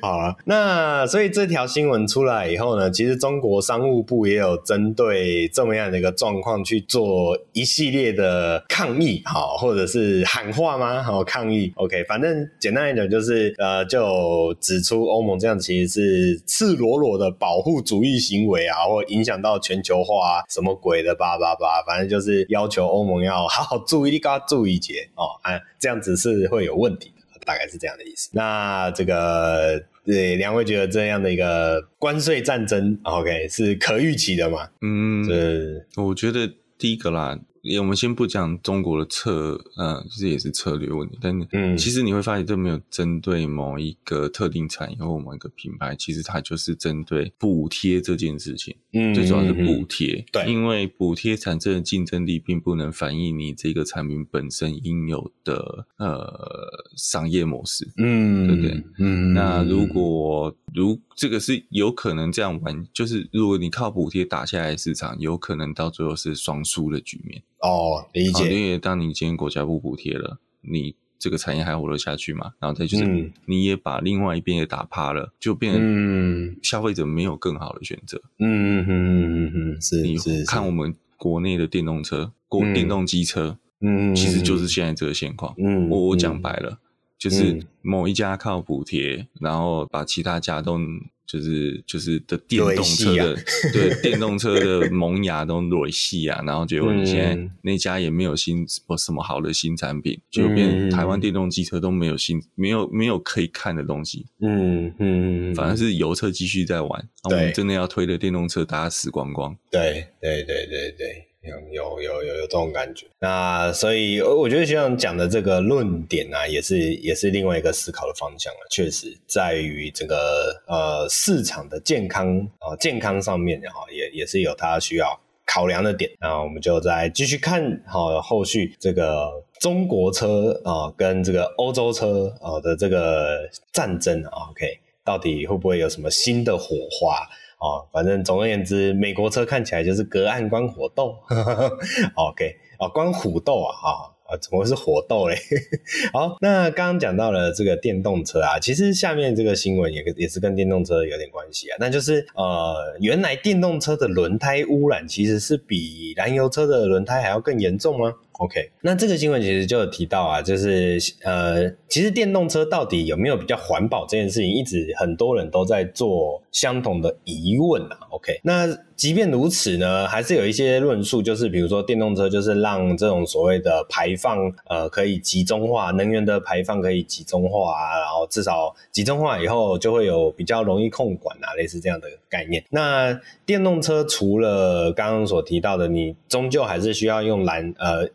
[0.00, 11.02] 好了，那所以这条新闻出来以后呢，其实中国商务部也有针对这么样的一个状况去做一系列的抗议，好，或者是喊话吗？
[11.02, 27.24] 好，抗议，OK，反正简单一点就是，呃，就指出欧盟这样其实是赤裸裸的保护主义行为啊，或影响到全球化啊，什么鬼的吧吧吧，反正就是要求欧盟要好好注意，你给他注意一些哦，啊，这样子是会有问题的。
[27.46, 28.30] 大概是这样的意思。
[28.32, 34.66] 那这个对两位觉得这样的一个关税战争，OK 是可预期的吗？
[34.80, 37.38] 嗯，是我觉得第一个啦。
[37.78, 41.18] 我们先不讲中国的策，呃，其实也是策略问题。
[41.20, 48.76] 但是，其实你会发现，这没有针对某一个特定产业或某一个品牌，其实它就是针对补贴这件事情。
[48.92, 50.24] 嗯，最主要是补贴。
[50.30, 57.88] 对，因为补贴产生的竞争力，并不能反映你这个产品本身应有的呃商业模式。
[57.96, 58.84] 嗯，对不对？
[58.98, 67.42] 嗯，那如果如这个是有可能这样玩，就是如果你靠补贴打下来市场，有可能到最后是双输的局面。
[67.60, 68.52] 哦，理解。
[68.52, 72.52] 因为当你今天国家不补贴了，你这个产业还活得下去吗？
[72.58, 78.20] 然后再就是，你也把另外一边也打趴了，就变成消费者没有更好的选择。
[78.38, 80.02] 嗯嗯嗯嗯嗯，是。
[80.02, 85.54] 你看我们国内的电动车，国电动机车，嗯，其实就是现在这个现况。
[85.56, 86.78] 嗯，我我讲白了，
[87.18, 90.78] 就是某一家靠补贴，然后把其他家都。
[91.26, 93.34] 就是就是的电动车的
[93.72, 111.28] 对电动车的萌芽都落细啊，然后结果你现在那家也没有新不什么好的新产品，就变台湾电动机车都没有新没有没有可以看的东西，嗯嗯，反正是油车继续在玩，我们真的要推的电动车大家死光光，对对对对对。
[111.70, 118.60] 有有有有这种感觉，那所以我觉得学长讲的这个论点啊，也是也是另外一个思考的方向了。
[118.70, 126.10] 确实，在于这个呃市场的健康啊、呃、健康上面哈，也也是有它需要考量的点。
[126.20, 129.30] 那我们就再继续看好后续这个
[129.60, 137.28] 中国车啊、呃、跟这个欧洲车啊的这个战争啊，OK，到底会不会有什么新的火花？
[137.58, 141.16] 哦，反正总而言之，美国车看起来就是隔岸观火斗。
[142.16, 145.36] OK，哦，观虎斗啊，啊、哦、啊，怎么会是火斗嘞？
[146.12, 151.76] 好，那刚刚讲到了这个电动车啊，其实下面这个新闻也也是跟电动车有点关系啊。
[151.80, 167.98] 那就是呃，原来电动车的轮胎污染其实是比燃油车的轮胎还要更严重吗？OK，那这个新闻其实就有提到啊，就是呃，其实电动车到底有没有比较环保这件事情，一直很多人都在做相同的疑问啊。
[168.10, 168.66] OK，那
[168.96, 182.64] 即便如此呢，还是有一些论述，就是比如说电动车就是让这种所谓的排放呃可以集中化，能源的排放可以集中化啊，然后至少集中化以后就会有比较容易控管啊，类似这样的概念。
[182.70, 188.08] 那电动车除了刚刚所提到的，你终究还是需要用燃呃。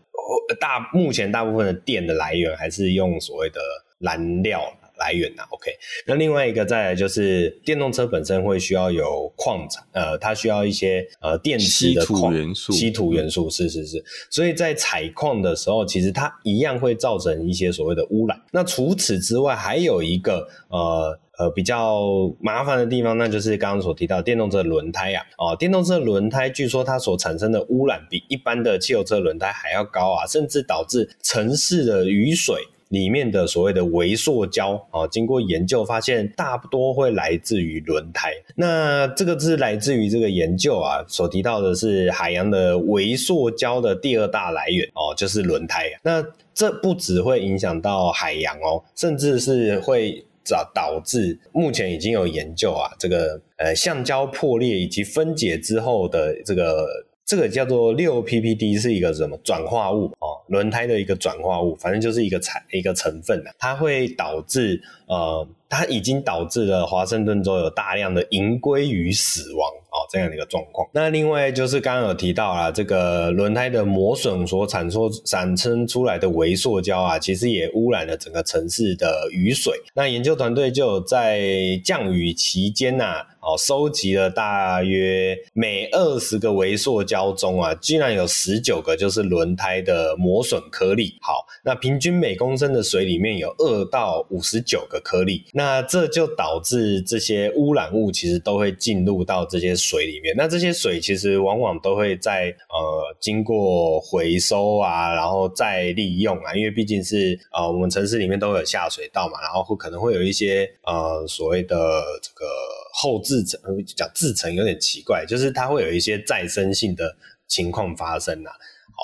[0.59, 3.59] 大目前大部分的电的来源还是用所谓的
[3.99, 4.61] 燃料
[4.97, 5.71] 来源呐，OK。
[6.05, 14.03] 那另外一个再来就是电动车本身会需要有矿产，呃，它需要一些呃电池的矿，稀土元素，稀土元素是是是。
[14.29, 18.41] 所以在采矿的时候，其实它一样会造成一些所谓的污染。
[18.51, 21.19] 那除此之外，还有一个呃。
[21.39, 22.01] 呃，比较
[22.41, 32.57] 麻烦的地方，那就是刚刚所提到电动车轮胎呀，啊，哦，电动车轮胎据说它所产生的污染比一般的汽油车轮胎还要高啊，甚至导致城市的雨水
[32.89, 38.33] 里面的所谓的微塑胶啊，经过研究发现，大多会来自于轮胎。
[38.55, 45.85] 那这个是来自于这个研究啊，所提到的是海洋的微塑胶的第二大来源哦，就是轮胎。
[46.03, 46.21] 那
[46.53, 50.25] 这不只会影响到海洋哦，甚至是会。
[50.55, 56.87] 导导致目前已经有研究啊，这个呃橡胶破裂以及分解之后的这个
[57.25, 65.47] 这个叫做六 PPD 是一个什么转化物哦，轮胎的一个转化物，反正就是一个产一个成分啊，它会导致呃。
[65.71, 70.87] 它已经导致了华盛顿州有大量的银鲑鱼死亡哦，这样的一个状况。
[70.93, 79.73] 那另外就是刚刚有提到啊，这个轮胎的磨损所产出产生出来的微塑胶啊，其实也污染了整个城市的雨水。
[79.93, 81.41] 那研究团队就在
[81.83, 91.17] 降雨期间呐、哦，收集了大约每二十个微塑胶中啊，居然有十九个就是轮胎的磨损颗粒。
[91.21, 100.35] 好，那平均每公升的水里面有二到五十九个颗粒，那这就导致这些污染物其实都会进入到这些水里面。
[100.37, 112.45] 那这些水其实往往都会在呃经过回收啊，然后再利用啊，因为毕竟是呃我们城市里面都有下水道嘛，然后会可能会有一些呃所谓的这个。
[112.91, 117.15] 后制成讲制成有点奇怪，就是它会有一些再生性的
[117.47, 118.51] 情况发生啊。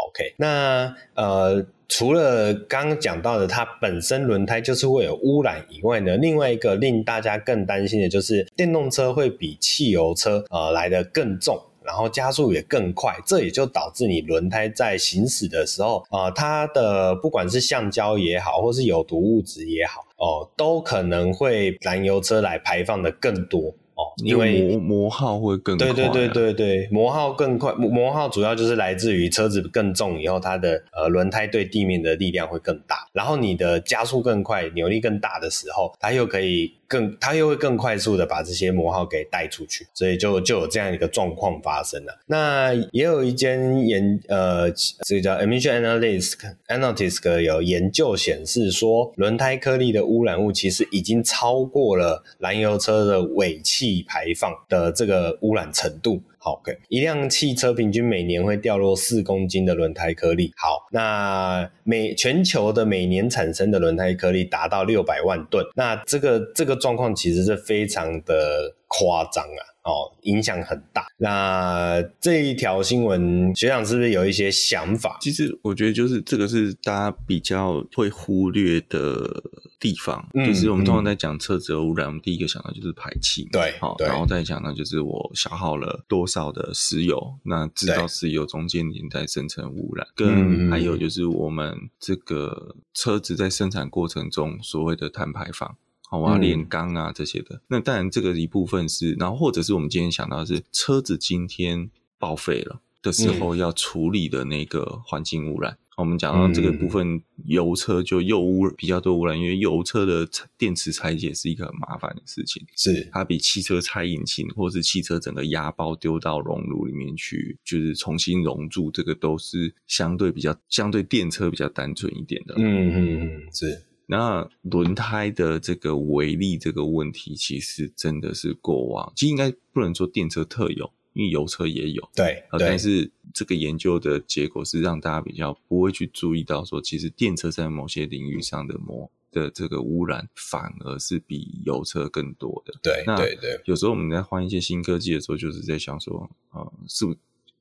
[0.08, 23.76] OK，那呃，除了刚刚讲到的它本身轮胎就是会有污染以外呢，另外一个令大家更担心的就是电动车会比汽油车呃来得更重，然后加速也更快，这也就导致你轮胎在行驶的时候啊、呃，它的不管是橡胶也好，或是有毒物质也好哦、都可能会燃油车来排放的更多。
[23.96, 36.74] 哦，因为磨磨耗会更快，啊，对对对对对，磨耗更快，磨耗主要就是来自于车子更重以后，它的呃轮胎对地面的力量会更大，然后你的加速更快，扭力更大的时候，它又可以。
[36.88, 42.20] 更，它又会更快速的把这些磨耗给带出去，所以就就有这样一个状况发生了。
[42.28, 44.72] 那也有一间研呃，
[45.06, 46.34] 这个叫 Emission Analyst
[46.68, 56.22] Analyst 有研究显示说，轮胎颗粒的污染物其实已经超过了燃油车的尾气排放的这个污染程度。
[56.46, 60.54] 好，OK，一辆汽车平均每年会掉落四公斤的轮胎颗粒。
[60.56, 65.66] 好，那每全球的每年产生的轮胎颗粒达到六百万吨。
[65.76, 69.74] 那这个这个状况其实是非常的夸张啊。
[69.86, 71.06] 哦，影响很大。
[71.18, 75.18] 那这一条新闻，学长是不是有一些想法？
[75.22, 79.44] 其实我觉得就是这个是大家比较会忽略的
[79.86, 80.28] 地方。
[80.34, 83.48] 嗯，就是我们通常在讲车子的污染，嗯，我们第一个想到就是排气。
[83.52, 95.78] 对，好，然后再讲到就是我消耗了多少的石油，那制造石油中间连带生成污染，跟还有就是我们这个车子在生产过程中所谓的碳排放。
[96.08, 105.74] 好啊，炼钢啊这些的，那当然这个一部分是，然后或者是我们今天想到的是车子今天报废了的时候要处理的那个环境污染。
[105.74, 110.28] 嗯、我们讲到这个部分，油车就又污比较多污染，因为油车的
[110.58, 122.56] 电池拆解是一个很麻烦的事情，是它比汽车拆引擎或是汽车整个压包丢到熔炉里面去，就是重新熔铸，这个都是相对比较相对电车比较单纯一点的。
[122.58, 123.84] 嗯嗯嗯，是。
[124.08, 132.08] 那轮胎的这个微粒这个问题，其实真的是过往，其实应该不能说电车特有，因为油车也有。
[132.14, 142.74] 对，但是这个研究的结果是让大家比较不会去注意到，说其实电车在某些领域上的膜的这个污染，反而是比油车更多的。
[142.84, 143.60] 对，那对对。
[143.66, 147.18] 有时候我们在换一些新科技的时候，就是在想说，啊、呃，是不是？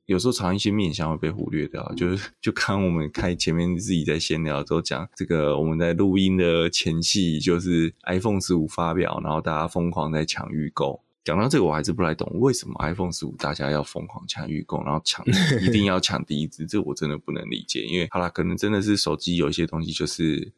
[0.07, 11.01] 有时候常一些面向会被忽略掉，就是就看我们开前面自己在闲聊的时候讲这个，我们在录音的前戏，就是 iPhone 十五发表，然后大家疯狂在抢预购。
[11.25, 15.25] 讲到这个，我还是不太懂为什么 iPhone 十五大家要疯狂抢预购，然后抢
[15.67, 17.83] 一定要抢第一支，这我真的不能理解。
[17.83, 20.53] 因为好啦，可能真的是手机有一些东西就是。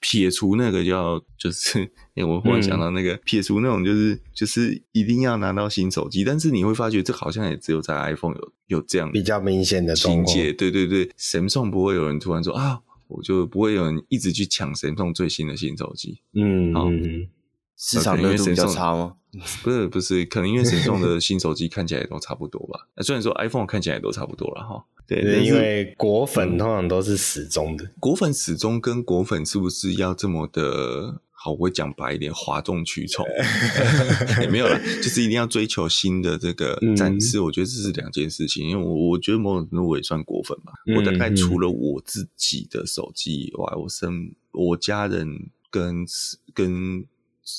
[0.00, 1.90] 撇除那个叫就是，
[2.26, 16.88] 我忽然想到那个、嗯、撇除那种就是就是一定要拿到新手机，但是你会发觉这好像也只有在 iPhone 有有这样比较明显的情节，对对对，Samsung 不会有人突然说啊，我就不会有人一直去抢 Samsung 最新的新手机，嗯，好，
[17.76, 19.14] 市场热度比较差吗？
[19.62, 24.84] 不是不是，可能因为 Samsung 的新手机看起来都差不多吧，虽然说 iPhone 看起来都差不多了哈。
[25.06, 27.84] 对，对，因为果粉通常都是死忠的。
[27.84, 31.52] 嗯、果粉死忠跟果粉是不是要这么的好？
[31.52, 33.24] 我会讲白一点，哗众取宠
[34.42, 37.38] 也没有啦，就是一定要追求新的这个展示。
[37.38, 40.72] 嗯、我觉得这是两件事情，因为我我觉得某种程度我也算果粉吧。
[40.86, 46.04] 嗯、我大概除了我自己的手机以外，我身我家人跟
[46.52, 47.04] 跟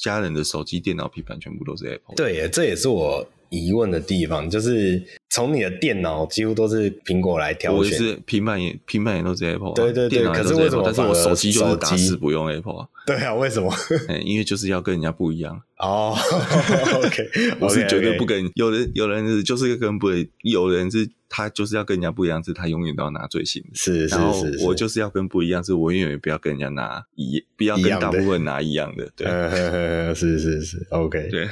[0.02, 2.16] 家人的手机、电脑、平板全部都是 Apple。
[2.16, 5.04] 对，这也是我疑问的地方，就是。
[5.30, 10.82] 从你的电脑几乎都是苹果来挑选，我是平板也平板也都是 Apple，啊、对对对，可是为什么？
[10.84, 12.88] 但是我手机就是打死不用 Apple 啊。
[13.06, 13.72] 对啊，为什么？
[14.24, 16.16] 因为就是要跟人家不一样 哦。
[16.18, 17.30] Oh, OK，
[17.60, 20.08] 我是绝对不跟.有人，有人是就是跟不，
[20.44, 23.70] 有人是他就是要跟人家不一样，是他永远都要拿最新的。
[23.74, 24.16] 是是
[24.58, 29.04] 是，我就是要跟不一样，是我永远不要跟人家拿一，不要跟大部分拿一样的。
[29.04, 31.48] 样的对，是是是，OK，对。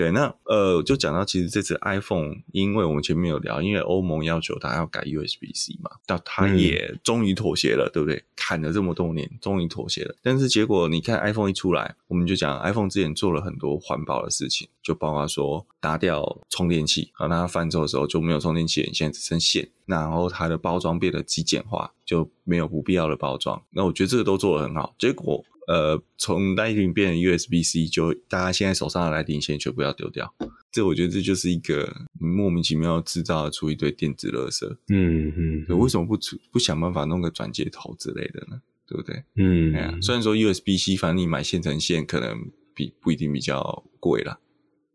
[0.00, 8.24] 对，那呃，就讲到其实这次 iPhone，因为我们前面有聊，因为欧盟要求它要改 USB-C 嘛，那它也终于妥协了，嗯、对不对？
[8.34, 10.14] 砍了这么多年，终于妥协了。
[10.22, 23.62] 但是结果你看 iPhone 一出来，我们就讲 iPhone 之前做了很多多环保的事情，就包括说打掉充电器，然后它翻车的时候就没有充电器，现在只剩线，然后它的包装变得极简化，就没有不必要的包装。
[23.70, 24.94] 那我觉得这个都做得很好。
[24.98, 30.34] 结果呃，从 Lightning 变成 USB-C，就大家现在手上的 Lightning 线全部要丢掉。
[30.72, 34.66] 这我觉得这就是一个莫名其妙制造出一堆电子垃圾。
[34.88, 35.32] 嗯
[35.68, 38.60] 嗯，为什么不出不想办法弄个转接头之类的呢？
[38.86, 39.22] 对不对？
[39.36, 44.40] 嗯，哎呀，虽然说 USB-C，反正你买现成线可能比不一定比较贵啦。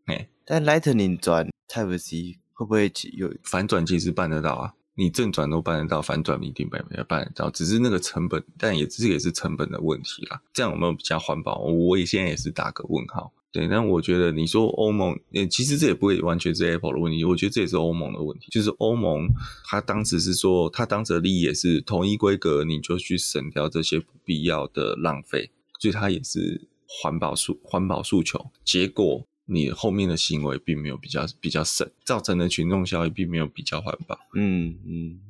[0.04, 3.86] 哎，但 Lightning 转 Type C 会不会有反转？
[3.86, 10.40] 其实办得到啊，你正转都办得到，反转一定办也办得到，只是那个成本，但也这也是成本的问题啦。
[10.52, 11.58] 这样有没有比较环保？
[11.60, 13.32] 我也现在也是打个问号。
[13.52, 15.18] 对，但我觉得你说欧盟，
[15.50, 18.48] 其实这也不会完全是 Apple 的问题，我觉得这也是欧盟的问题。
[18.50, 19.28] 就是欧盟，
[19.64, 28.50] 他当时是说，他当时的利益也是统一规格，你就去省掉这些不必要的浪费，所以他也是环保诉环保诉求。
[28.62, 34.18] 结果你后面的行为并没有比较比较省，造成的群众效益并没有比较环保。
[34.34, 35.20] 嗯嗯。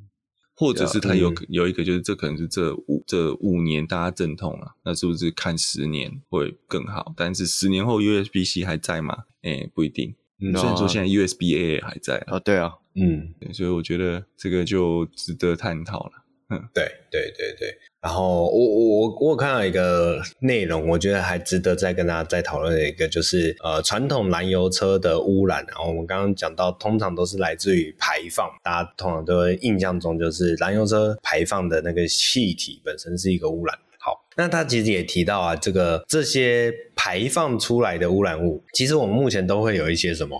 [0.59, 7.13] 或者是他有有一个，就是这可能是这五这五年大家阵痛了，那是不是看十年会更好？
[7.15, 9.25] 但是十年后 USB-C 还在吗？
[9.43, 10.15] 哎、欸，不一定。
[10.39, 16.11] 虽然说现在 USB-A 还在啊，对啊，嗯，所以我觉得这个就值得探讨了。
[16.49, 17.77] 嗯，对对对对。
[17.99, 25.65] 然后我我我我看到一个内容，我觉得还值得再跟大家再讨论的一个，就是呃传统燃油车的污染。
[25.67, 33.75] 然后我们刚刚讲到，通常都是来自于排放，大家通常都会印象中就是燃油车排放的那个气体本身是一个污染。
[33.99, 40.37] 好，那他其实也提到啊，这个这些排放出来的污染物，其实我们目前都会有一些什么？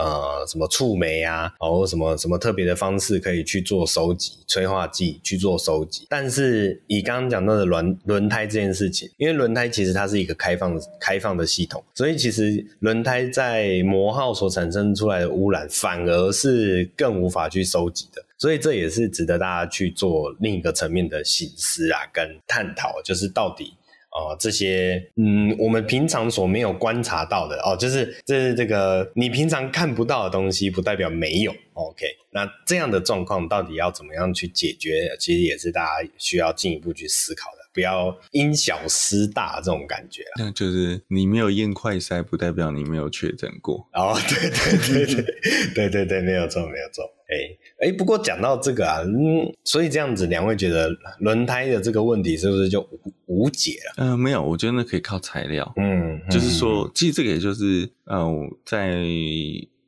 [0.00, 6.06] 呃，什么触媒啊，然后什么什么特别的方式可以去做收集，催化剂去做收集。
[6.08, 18.24] 但是以刚刚讲到的轮轮胎这件事情，因为轮胎其实它是一个开放开放的系统，所以其实轮胎在磨耗所产生出来的污染，反而是更无法去收集的。
[18.38, 23.74] 所以这也是值得大家去做另一个层面的省思啊，跟探讨，就是到底。
[24.10, 31.54] 哦，这些嗯，我们平常所没有观察到的哦，就是这是这个你平常看不到的东西，不代表没有。
[31.74, 35.08] OK，那这样的状况到底要怎么样去解决？
[35.18, 40.24] 其实也是大家需要进一步去思考的，不要因小失大这种感觉。
[40.38, 43.88] 那就是你没有验快筛，不代表你没有确诊过。
[43.94, 45.24] 哦，对对对对
[45.72, 47.04] 对对对，没有错没有错。
[47.30, 52.80] 哎哎，不过讲到这个啊，嗯，所以这样子，两位觉得轮胎的这个问题是不是就
[53.26, 53.94] 无无解了？
[53.98, 55.72] 嗯、呃，没有，我觉得那可以靠材料。
[55.76, 58.28] 嗯，就是说，其实这个也就是，呃，
[58.64, 59.04] 在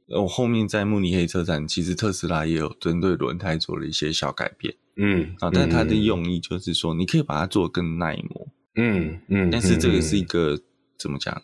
[0.08, 4.74] 我后面在慕尼黑车展，其实特斯拉也有针对轮胎做了一些小改变。
[4.96, 8.46] 嗯啊，但它的用意就是说，你可以把它做更耐磨。
[8.76, 10.58] 嗯嗯，但是这个是一个
[10.98, 11.42] 怎么讲？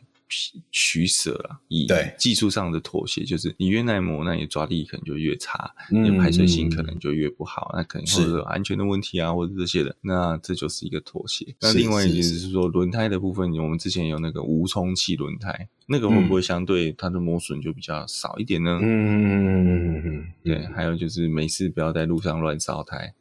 [0.70, 1.86] 取舍啊，以
[2.18, 11.54] 技术上的妥协，就是你越耐磨，那你抓力可能就越差，嗯、你的排水性可能就越不好，嗯、那可能会有安全的问题啊，或者这些的，那这就是一个妥协。
[11.60, 18.78] 那另外一件事是说，轮胎的部分，我们之前有那个无充气轮胎，那个会不会相对它的磨损就比较少一点呢？
[18.82, 23.14] 嗯，对，还有就是没事不要在路上乱烧胎，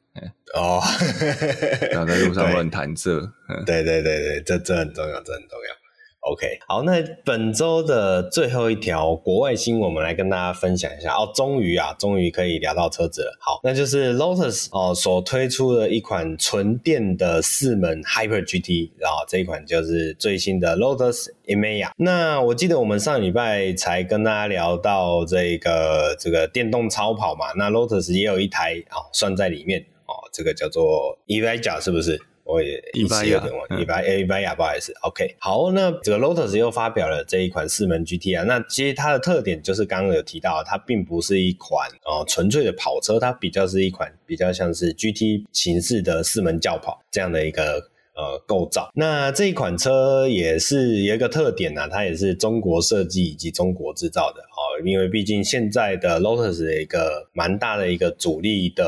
[0.53, 0.82] 哦，
[1.89, 3.32] 不要在路上 乱弹射，
[3.66, 5.86] 对对对对，这这很重要，这很重要。
[6.30, 11.32] OK，好，那本周的最后一条国外新闻，我们来跟大家分享一下哦。
[11.34, 13.38] 终于啊，终于可以聊到车子了。
[13.39, 21.91] 好，那就是 Lotus 哦所推出的一款纯电的四门 Hyper GT，然后这一款就是最新的 Lotus Emeya。
[21.95, 32.19] 那我记得我们上礼拜才跟大家聊到这个这个电动超跑嘛，那 Lotus 也有一台哦，算在里面哦，这个叫做 Evija 是不是？
[32.48, 34.93] 我也一时有点忘，伊巴伊巴亚不好意思。
[35.02, 47.84] OK，好，那这个 Lotus 又发表了这一款四门 GT 啊，那其实它的特点就是刚刚有提到，它并不是一款哦纯粹的跑车，它比较是一款比较像是 GT 形式的四门轿跑这样的一个
[48.16, 48.89] 呃构造。
[48.95, 58.86] 那这一款车也是有一个特点啊，它也是中国设计以及中国制造的哦，因为毕竟现在的 Lotus 的一个蛮大的一个主力的。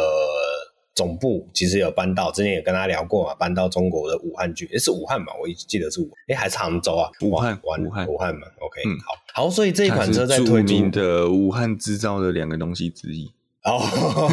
[0.99, 5.27] 总部其实有搬到，之前也跟他聊过嘛，搬到中国的武汉去，诶是武汉嘛？
[5.41, 7.09] 我一直记得是武，诶还是杭州啊？
[7.21, 8.41] 武汉，武汉，武汉嘛。
[8.59, 13.31] OK，嗯，好，好，所以这一款车在推出，著名的武汉制造的两个东西之一。
[13.63, 13.79] 哦，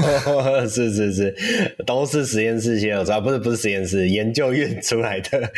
[0.68, 1.36] 是是是，
[1.86, 5.48] 都是实验室先有，不是不是实验室，研究院出来的。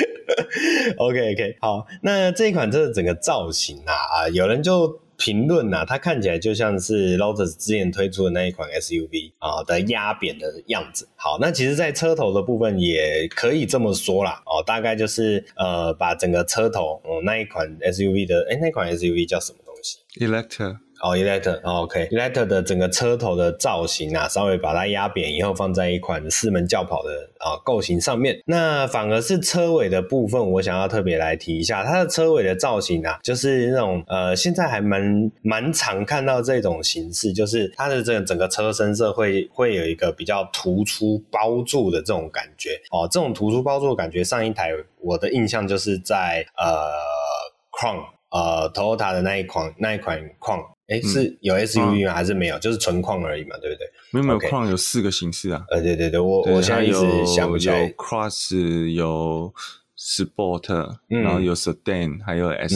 [0.98, 5.00] OK OK，好，那这一款车的整个造型啊，啊，有人就。
[5.18, 11.08] 评论啊，它看起来就像是 Lotus 之前推出的那一款 SUV 啊的压扁的样子。
[11.16, 20.78] 好，那其实，在车头的部分也可以这么说啦，哦，大概就是呃，把整个车头，嗯，那一款 SUV 的，诶，那款 SUV 叫什么东西？Electra。
[21.00, 28.40] 哦，Electra，OK，Electra 的整个车头的造型啊，稍微把它压扁以后，放在一款四门轿跑的啊构型上面。
[28.46, 42.70] 那反而是车尾的部分，我想要特别来提一下，它的车尾的造型啊，就是那种呃，现在还蛮蛮常看到这种形式，就是它的这个整个车身色会会有一个比较突出包住的这种感觉。
[42.90, 46.90] 哦，这种突出包住的感觉，上一台我的印象就是在呃
[47.70, 50.64] Crown 呃 Toyota 的那一款那一款 Crown。
[50.88, 52.14] 哎，是有 SUV 吗？
[52.14, 52.58] 还是没有？
[52.58, 53.86] 就是纯矿而已嘛，对不对？
[54.10, 55.62] 没有没有，矿有四个形式啊。
[55.70, 57.80] 呃，对对对，我我现在一直想不起来。
[57.82, 59.52] 有 Cross，有
[59.98, 62.66] Sport，然后有 Sedan，还有呀。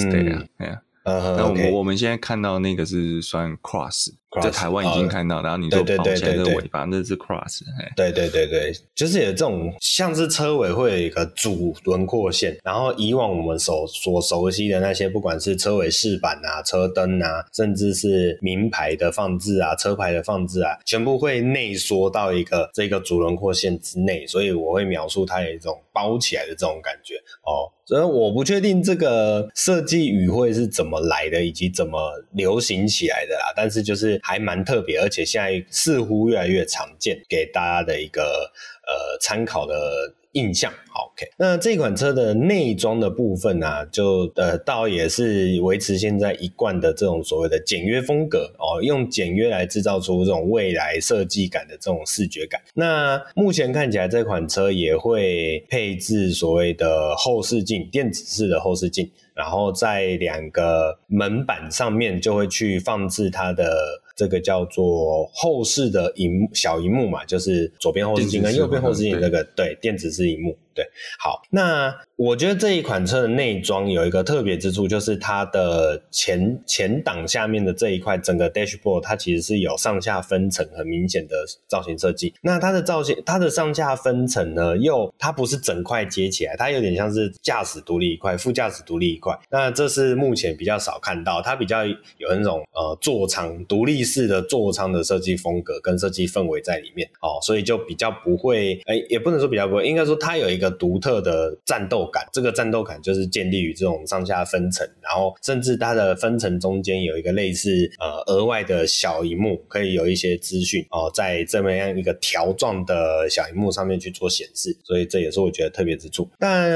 [1.04, 4.10] 呃，那我们我们现在看到那个是算 Cross。
[4.40, 7.60] 在台湾已经看到，然后你就跑起来的尾巴，那是 cross。
[7.94, 27.68] 对对对对，就是有这种像是车尾会有一个主轮廓线，然后以往我们所所熟悉的那些，不管是车尾饰板啊、车灯啊，甚至是名牌的放置啊、车牌的放置啊，全部会内缩到一个这个主轮廓线之内，所以我会描述它有一种包起来的这种感觉哦。
[27.84, 31.98] 所以我不确定这个设计语汇是怎么来的，以及怎么
[32.32, 34.21] 流行起来的啦，但是就是。
[34.22, 38.50] 还蛮特别，而且现在似乎越来越常见，给大家的一个
[38.86, 40.72] 呃参考的印象。
[40.94, 52.60] OK，那这款车的内装的部分呢、就呃倒也是维持现在一贯的这种所谓的简约风格哦，用简约来制造出这种未来设计感的这种视觉感。
[52.74, 64.01] 那目前看起来这款车也会配置所谓的后视镜，电子式的后视镜，然后在两个门板上面就会去放置它的。
[64.14, 70.56] 这个叫做后视的荧小荧幕嘛，就是左边后视镜跟右边后视镜这个对，对电子式荧幕。
[70.74, 70.84] 对，
[71.18, 81.36] 好，那我觉得这一款车的内装有一个特别之处，就是它的前前挡下面的这一块整个 dashboard，它其实是有上下分层很明显的
[81.68, 82.32] 造型设计。
[82.40, 89.38] 那它的造型，它的上下分层呢，又它不是整块接起来，它有点像是驾驶独立一块，副驾驶独立一块。
[89.50, 100.61] 那这是目前比较少看到，它比较有那种呃座舱独立式的座舱的设计风格跟设计氛围在里面哦，所以就比较不会，哎，也不能说比较不会，应该说它有一个。
[100.62, 116.28] 一个独特的战斗感，这个战斗感就是建立于这种上下分层，然后甚至它的分层中间有一个类似呃额外的小荧幕，可以有一些资讯哦，在这么样一个条状的小荧幕上面去做显示，所以这也是我觉得特别之处。
[116.38, 116.70] 但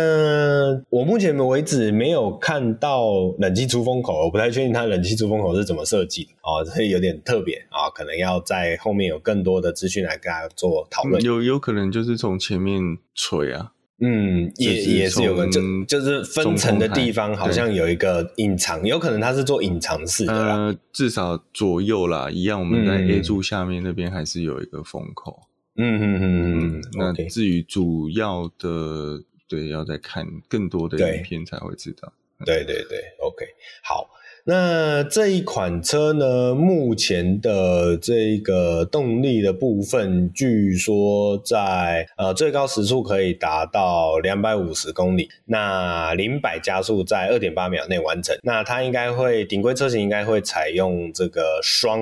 [0.91, 11.23] 我目前为止没有看到冷气出风口，我不太确定它冷气出风口是怎么设计的哦，所以有点特别啊，可能要在后面有更多的资讯来跟大家做讨论。
[11.23, 12.81] 有有可能就是从前面
[13.15, 13.75] 吹啊。
[13.99, 20.57] 嗯，也也是有个，就就是分层的地方好像有一个隐藏，有可能它是做隐藏式的啦。
[20.57, 25.41] 呃，至少左右啦，一样，我们在 A 柱下面那边还是有一个风口。
[25.77, 26.83] 嗯嗯嗯嗯。
[26.93, 32.13] 那至于主要的，对，要再看更多的影片才会知道。
[32.45, 33.47] 对对对，OK，
[33.83, 34.11] 好。
[34.47, 48.39] 那这一款车呢，目前的这个动力的部分，据说在呃最高时速可以达到两百五十公里，那零百加速在二点八秒内完成。
[48.45, 52.01] 那它应该会顶规车型应该会采用这个双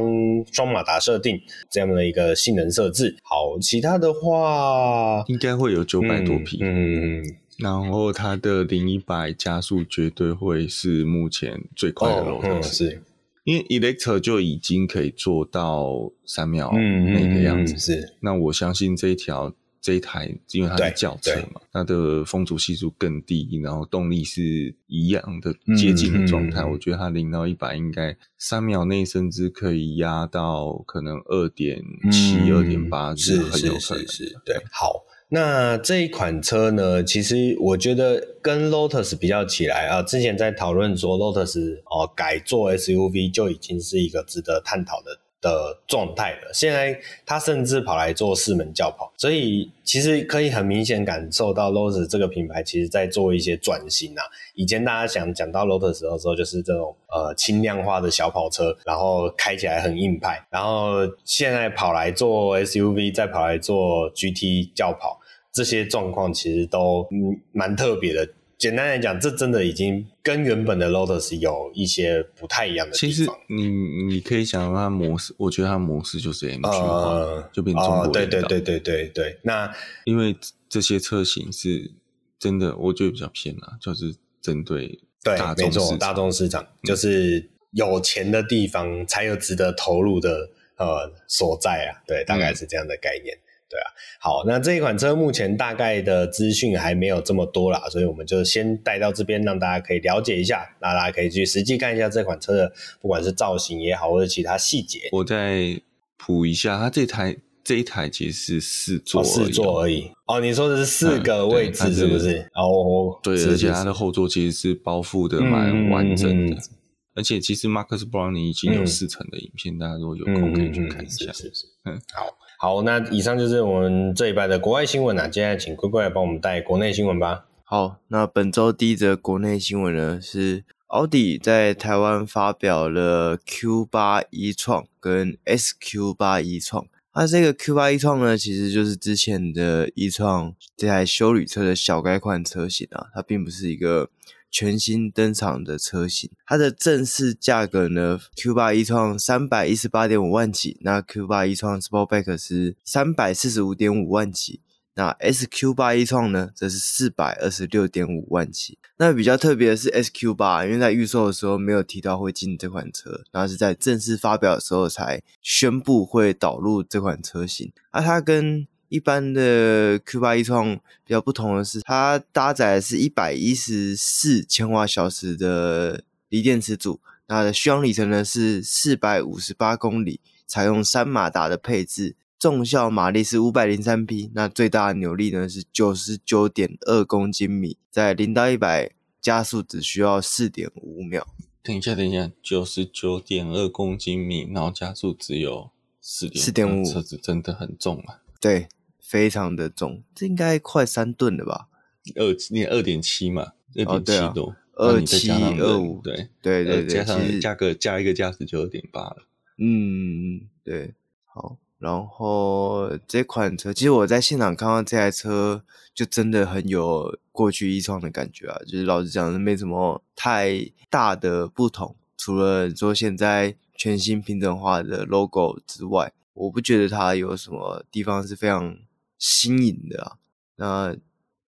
[0.53, 1.41] 双马达设定
[1.71, 3.17] 这样的一个性能设置。
[3.23, 6.59] 好，其他的话应该会有九百多匹。
[6.61, 7.21] 嗯。
[7.21, 7.25] 嗯
[7.59, 13.03] 然后它的零一百加速绝对会是目前最快的哦嗯、是
[13.45, 17.75] 因为 Electra 就已经可以做到三秒那个样子。
[17.75, 26.65] 嗯嗯、是，那我相信这一条这一台，因为它是轿车嘛，它的风阻系数更低，然后动力是一样的接近的状态。
[26.65, 34.07] 我觉得它零到一百应该三秒内，甚至可以压到可能二点七、二点八，是很有可能。
[34.09, 35.05] 是，对，好。
[35.29, 46.51] 那这一款车呢，其实我觉得跟 Lotus 比较起来啊，之前在讨论说 Lotus 哦改做 SUV 就已经是一个值得探讨的的状态了。
[46.55, 54.25] 现在它甚至跑来做四门轿跑，所以其实可以很明显感受到 Lotus 这个品牌其实在做一些转型啊。
[54.55, 65.21] 以前大家想讲到 Lotus 的时候，就是这种呃轻量化的小跑车，然后开起来很硬派，然后现在跑来做 SUV，再跑来做 GT 轿跑。
[65.53, 68.29] 这些状况其实都嗯蛮特别的，
[68.65, 73.11] 简单来讲，这真的已经跟原本的 Lotus 有一些不太一样的地方。
[73.11, 73.69] 其实你
[74.07, 78.09] 你可以想到它模式，我觉得它模式就是 MG 化，呃、就变中国、哦。
[78.11, 79.39] 对对对对对对。
[79.43, 79.71] 那
[80.07, 80.35] 因为
[80.67, 81.93] 这些车型是
[82.39, 90.49] 真的，我觉得比较偏啊，就是针对大众市场，大众市场就是有钱的地方才有值得投入的
[90.79, 92.01] 呃所在啊。
[92.07, 93.37] 对，大概是这样的概念。
[93.37, 93.41] 嗯
[93.75, 105.09] 对啊，好，那这一款车目前大概的资讯还没有这么多啦，所以我们就先带到这边，让大家可以了解一下，那大家可以去实际看一下这款车的，不管是造型也好，或者其他细节。
[105.11, 105.77] 我再
[106.17, 110.09] 补一下，它这台这一台其实是四座，哦，四座而已。
[110.27, 112.49] 哦，你说的是四个位置是不是？
[112.55, 116.79] 哦，对，而且它的后座其实是包覆的蛮完整的，嗯嗯嗯，
[117.17, 121.25] 而且其实 Marcus Browning 已经有四成的影片，嗯，大家如果有空可以去看一下。
[121.25, 122.27] 嗯嗯嗯，是是是，嗯，好。
[122.59, 125.29] 好，那以上就是我们这一拜的国外新闻啊。
[125.29, 127.47] 接下来请龟龟来帮我们带国内新闻吧。
[127.65, 136.87] 好，那本周第一则国内新闻呢，是奥迪在台湾发表了 Q8 e-tron 跟 SQ8 e-tron。
[137.15, 144.09] 那这个 Q8 e-tron 呢，其实就是之前的 e 创这台休旅车的小改款车型啊，它并不是一个。
[144.55, 154.61] 全新登场的车型，它的正式价格呢？Q8 e-tron 三百一十八点五万起，那 Q8 e-tron Sportback 是三百四十五点五万起，
[154.95, 158.79] 那 SQ8 e-tron 呢，则是四百二十六点五万起。
[158.97, 167.73] 那比较特别的是 SQ8，因为在预售的时候没有提到会进这款车，然后是在正式发表的时候才宣布会导入这款车型。
[167.91, 191.27] 而它跟一般的 Q 八 e-tron 比较不同的是，它搭载的是一百一十四千瓦小时的锂电池组，那的续航里程呢是四百五十八公里，采用三马达的配置，重效马力是五百零三匹，那最大的扭力呢是九十九点二公斤米，在零到一百加速只需要四点五秒。
[191.65, 195.71] 等一下，等一下，九十九点二公斤米，然后加速只有
[196.01, 198.21] 四点四点五，车子真的很重啊。
[198.41, 198.69] 对。
[199.07, 201.69] 非常的重，这应该快三吨了吧？
[202.17, 209.17] 二你二点七嘛，二点七多，二七二五，对对对对，加上价格加一个价值就二点八了。
[209.59, 210.95] 嗯嗯，对，
[211.27, 215.63] 好，然后这款车其实我在现场看到这台车，
[215.95, 228.77] 就真的很有过去 e-tron 的感觉啊，就是老实讲，没什么太大的不同，除了说现在全新平整化的 logo 之外，我不觉得它有什么地方是非常。
[229.19, 230.13] 新颖的啊，
[230.57, 230.97] 那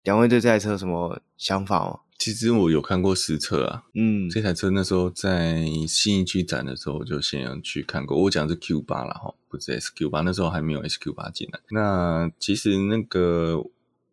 [0.02, 2.00] 两位对这台车有什么想法吗？
[2.18, 8.22] 其实我有看过实车啊，嗯，这台车那时候在新一区展的时候，我就先要去看过。
[8.22, 11.60] 我讲的是 Q 八了哈，不是 SQ 八，那时候还没有 SQ 八进来。
[11.70, 13.62] 那其实那个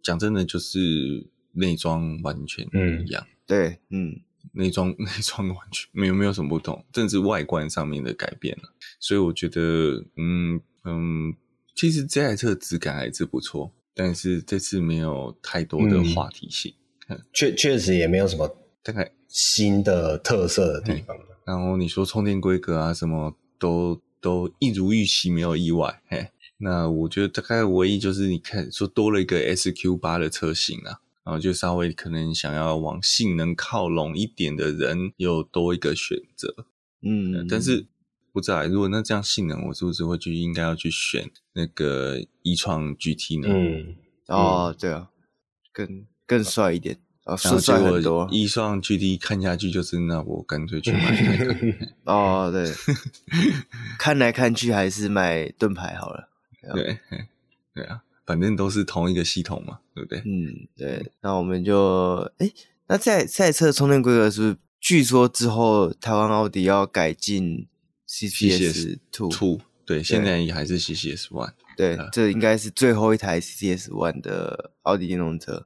[0.02, 2.68] 讲真的，就是内装完全
[3.06, 4.20] 一样，嗯、对，嗯，
[4.52, 8.74] 内装 内装完全没有没有什么不同，甚至外观上面的改变了。
[9.00, 11.36] 所以我觉得，嗯嗯。
[11.76, 16.74] 其实这台车的质感还是不错，但是这次没有太多的话题性，
[17.34, 18.48] 确、嗯、确实也没有什么
[18.84, 21.18] 大概新的特色的地方。
[21.46, 26.02] 然后你说充电规格啊，什么都都一如预期，没有意外。
[26.08, 36.68] 嘿，那我觉得大概唯一就是你看说多了一个 SQ 八的车型啊，然后就稍微可能想要往性能靠拢一点的人又多一个选择。
[37.02, 37.88] 嗯，但是。
[38.34, 43.48] 不在，如果那这样性能，我是不是会去应该要去选那个 e-tron GT 呢？
[43.48, 45.10] 嗯，哦，对啊，
[45.72, 48.28] 更更帅一点，啊，帅帅很多。
[48.32, 51.56] e-tron GT 看下去就是，那我干脆去买那个。
[52.06, 52.68] 哦，对，
[54.00, 56.30] 看来看去还是买盾牌好了。
[56.74, 56.98] 对，
[57.76, 60.24] 对啊，反正都是同一个系统嘛，对不对？
[60.26, 61.12] 嗯，对。
[61.22, 62.52] 那我们就，哎，
[62.88, 64.58] 那赛赛车充电规格是不是？
[64.82, 67.68] 据说之后台湾奥迪要改进。
[68.14, 75.66] CCS Two，对，现在也还是 CCS One，对，呃、这应该是最后一台 CCS One 的奥迪电动车。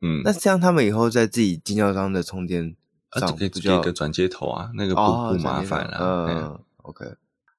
[0.00, 2.76] 嗯，那这样他们以后在自己经销商的充电
[3.18, 5.98] 上，可以接个转接头啊，那个不、哦、不麻烦了。
[6.00, 7.04] 嗯，嗯，OK，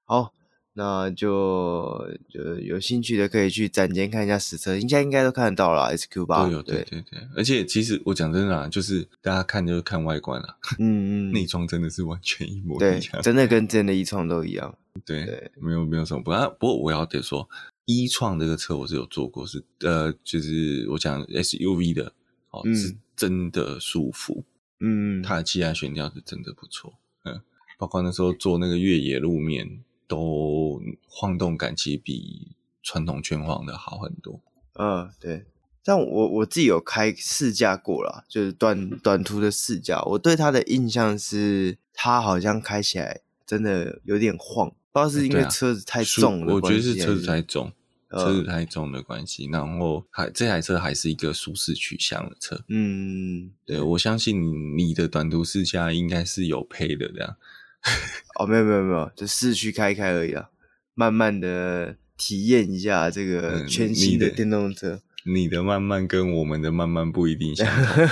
[0.06, 0.32] 好。
[0.80, 5.94] 那就就有兴趣的可以去展间看一下实车，应该应该都看得到了。
[5.98, 7.20] SQ 八都有，对对对。
[7.36, 14.74] 而且其实我讲真的啊，就是大家看就是看外观啊，嗯嗯， 内装真的是完全一模一样，对，真的跟真的 e-tron 都一样。
[15.04, 16.48] 对，对没有没有什么不啊。
[16.48, 17.50] 不过我要得说
[17.84, 22.14] ，e-tron 这个车我是有坐过，是呃，就是我讲 SUV 的
[22.52, 24.46] 哦，嗯、是真的舒服。
[24.80, 26.94] 嗯，它的气压悬吊是真的不错。
[27.26, 27.42] 嗯，
[27.78, 29.84] 包括那时候坐那个越野路面。
[30.10, 34.42] 都晃动感其实比传统圈晃的好很多。
[34.74, 35.46] 嗯，对。
[35.82, 47.72] 但我我自己有开试驾过啦，就是短短途的试驾，我对它的印象是，它好像开起来真的有点晃，不知道是因为车子太重了，我觉得是车子太重。
[48.12, 52.60] 车子太重的关系，然后还这台车还是一个舒适取向的车。
[52.68, 57.36] 嗯，对，我相信你的短途试驾应该是有配的这样。
[58.40, 60.50] 哦，没有没有没有，就市区开开而已啊，
[60.96, 64.96] 慢慢的体验一下这个全新的电动车。
[64.96, 68.08] 嗯你的慢慢跟我们的慢慢不一定相同。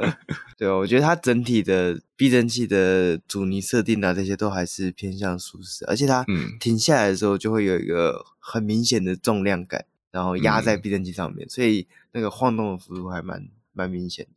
[0.56, 6.24] 对，我觉得它整体的避震器的阻尼设定啊，这些都还是偏向舒适，而且它
[6.58, 14.30] 停下来的时候就会有一个很明显的重量感，然后压在避震器上面，嗯、所以那个晃动的幅度还蛮蛮明显的。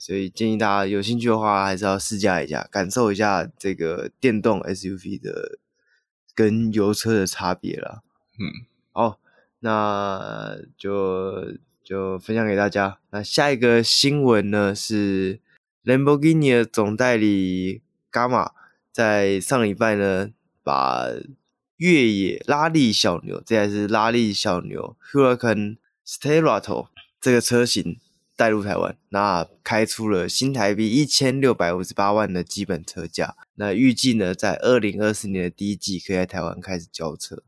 [0.00, 5.58] 所以建议大家有兴趣的话，还是要试驾一下，感受一下这个电动 SUV 的
[6.34, 8.02] 跟油车的差别了。
[8.38, 9.20] 嗯，好。
[9.60, 12.98] 那就就分享给大家。
[13.10, 15.40] 那下一个新闻呢是
[15.82, 17.80] 兰博基尼的总代理
[18.12, 18.52] Gamma
[18.92, 20.30] 在上礼拜呢
[20.62, 21.06] 把
[21.78, 26.88] 越野拉力小牛，这还是拉力小牛 Huracan Stelato
[27.18, 27.98] 这个车型
[28.36, 33.34] 带入台湾，那开出了新台币一千六百五十八万的基本车价。
[33.54, 37.42] 那预计呢在二零二四年的第一季可以在台湾开始交车。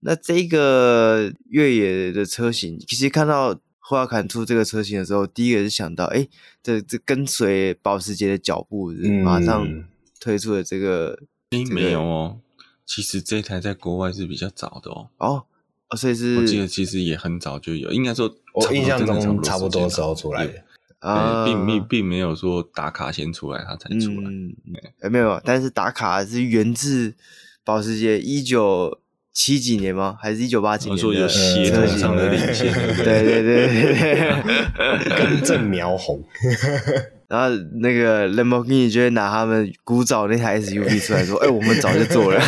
[0.00, 6.28] 那这个越野的车型，其实看到霍尔坎出这个车型的时候，第一个是想到，哎，
[6.62, 8.92] 这这跟随保时捷的脚步，
[9.24, 9.66] 马上
[10.20, 11.18] 推出了这个。
[11.50, 12.40] 哎、嗯，没有哦，
[12.84, 15.08] 其实这台在国外是比较早的哦。
[15.18, 15.46] 哦，
[15.96, 20.52] 所以是，我记得其实也很早就有，应该说我印象中差不多时候出来的
[20.98, 24.30] 啊，并并并没有说打卡先出来，它才出来。
[24.30, 24.54] 嗯，
[25.00, 27.14] 哎，没有，但是打卡是源自
[27.62, 28.98] 保时捷一九。
[29.34, 30.16] 七几年吗？
[30.22, 30.96] 还是一九八几年？
[30.96, 36.22] 说有协同上的领先，对对对对对，根正苗红。
[37.26, 37.48] 然后
[37.80, 42.38] 那个兰博基尼就会拿他们古早那台 SUV 出来说：“哎、欸，我们早就做了。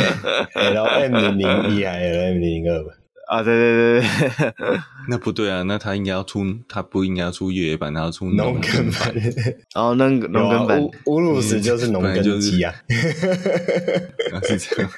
[0.74, 2.90] 然后 M 零零一还是 M 零零二吧？
[3.28, 4.08] 啊，对对对
[4.40, 9.14] 对，那不对啊，那他应该要出，他不应该要出越野版，他要出农耕版。
[9.74, 12.74] 然后那个农耕版，乌鲁斯就是农耕机啊，
[14.48, 14.90] 是这样。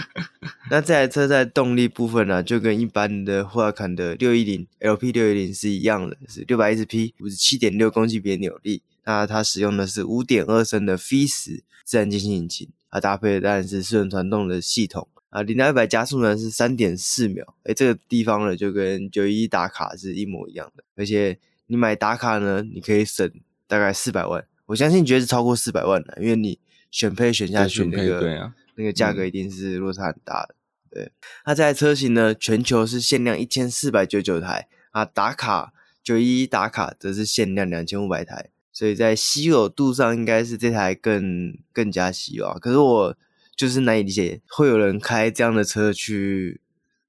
[0.70, 8.82] 那这台车在动力部分呢、啊，就跟一般的霍尔坎的六一零 LP 六一零是一样的，是六百一十匹，五十七点六公斤别扭力。
[9.04, 15.42] 那它使用的是五点二升的 V 十自然进气引擎，它搭配的当然是四轮传动的系统啊。
[15.42, 20.84] 零到一百加速呢是三点四秒，哎，这个地方呢就跟九一打卡是一模一样的。
[20.96, 21.36] 而且
[21.66, 23.30] 你买打卡呢，你可以省
[23.66, 26.58] 大概四百万，我相信绝对是超过四百万的，因为你
[26.90, 28.20] 选配选下去那个。
[28.20, 28.54] 对啊。
[28.82, 30.56] 那个价格一定是落差很大的，
[30.90, 31.12] 嗯、对。
[31.46, 35.72] 那这台车型呢，全球是限量一千四百九十九台啊，打卡
[36.02, 42.58] 九一一打卡则是限量两千五百台，所以在稀有度上应该是这台更更加稀有啊。
[42.58, 43.16] 可是我
[43.56, 46.60] 就是难以理解，会有人开这样的车去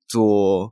[0.08, 0.72] 做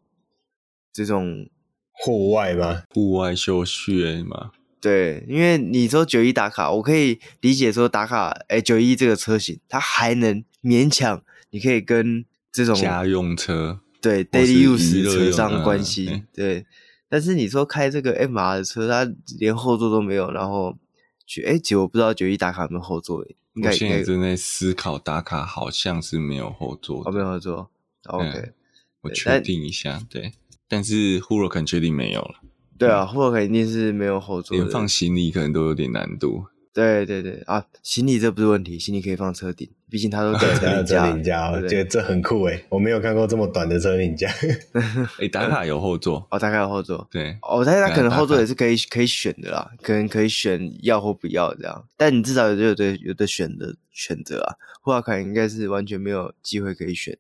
[0.94, 1.50] 这种
[1.92, 2.84] 户外吗？
[2.94, 4.52] 户外休闲吗？
[4.80, 10.44] 对，因为你说九一打卡，我可以理解说打卡，哎，九一这个车型它还能。
[10.64, 16.66] 勉强你可以跟这种家用车对 daily use 车上关系、啊、对，
[17.10, 20.78] 但是你说开这个 MR 的车，它连后座都没有，然后
[21.26, 27.70] 去哎，其实我不知道九一打卡有没有后座，应该我现在正在思考打卡好像是没有后座，哦，没有后座
[28.06, 28.54] ，OK，
[29.02, 30.34] 我确定一下，对，对，
[30.68, 32.36] 但是 Huracan 确定没有了，
[32.78, 36.46] 对啊，Huracan 一定是没有后座，连放行李可能都有点难度。
[36.74, 37.44] 对对对。
[37.46, 41.06] 啊，行李这不是问题，行李可以放车顶，毕竟它都在车顶架。
[41.06, 44.32] 车顶架，我觉得这很酷诶，我没有看过这么短的车顶架。
[45.20, 46.26] 诶，达卡有后座。
[46.32, 57.18] 哦，打卡有后座，对，哦，但是它可能后座也是可以可以选的啦，可能可以选要或不要这样，但你至少有有的有的选的选择啊，霍尔坎应该是完全没有机会可以选，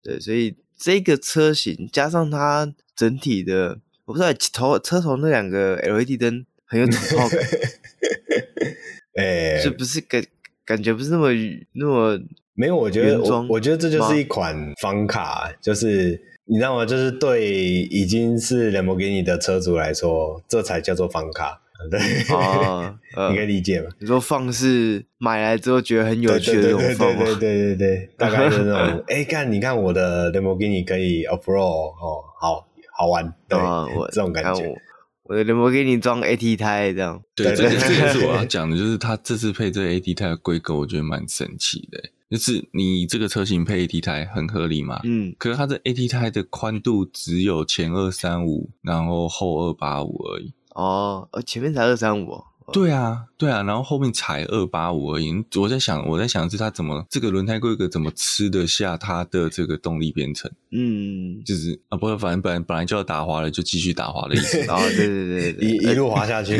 [0.00, 7.38] 对，所以这个车型加上它整体的，我不知道头车头那两个 LED 灯很有土炮感。
[9.14, 10.24] 哎，是不是感
[10.64, 11.28] 感觉不是那么
[11.74, 12.18] 那么
[12.54, 12.76] 没有？
[12.76, 16.84] 我觉得我我觉得这就是一款房卡，就是你知道吗？
[16.86, 21.58] 就是对已经是兰博基尼的车主来说，这才叫做房卡。
[21.90, 21.98] 对
[22.36, 22.94] 啊，
[23.30, 23.88] 你可以理解吗？
[23.98, 32.64] 你说放是买来之后觉得很有趣的那种放对对对对对对，大概就是那种 哎，看你看我的兰博基尼可以 off road 哦，好
[32.96, 33.58] 好玩，对，
[34.12, 34.72] 这种感觉。
[35.32, 37.22] 我的我给你装 AT 胎这样。
[37.34, 42.02] 对，这个这也是我要 讲的，就是它这次配这个 AT 胎的规格，我觉得蛮神奇的。
[42.30, 45.00] 就是你这个车型配 AT 胎很合理嘛？
[45.04, 45.34] 嗯。
[45.38, 50.52] 可是它的 AT 胎的宽度只有前二三五，然后后二八五而已。
[50.74, 52.44] 哦，呃，前面才二三五。
[52.72, 55.32] 对啊，对啊，然后后面才二八五而已。
[55.56, 60.50] 我在想，我在想是它怎么这个轮胎规格怎么吃得下它的这个动力编程？
[60.70, 64.58] 嗯，就是啊，不过反正本来本来就要打滑了，就继续打滑的意思。
[64.60, 66.56] 然后对对对，对，一一路滑下去。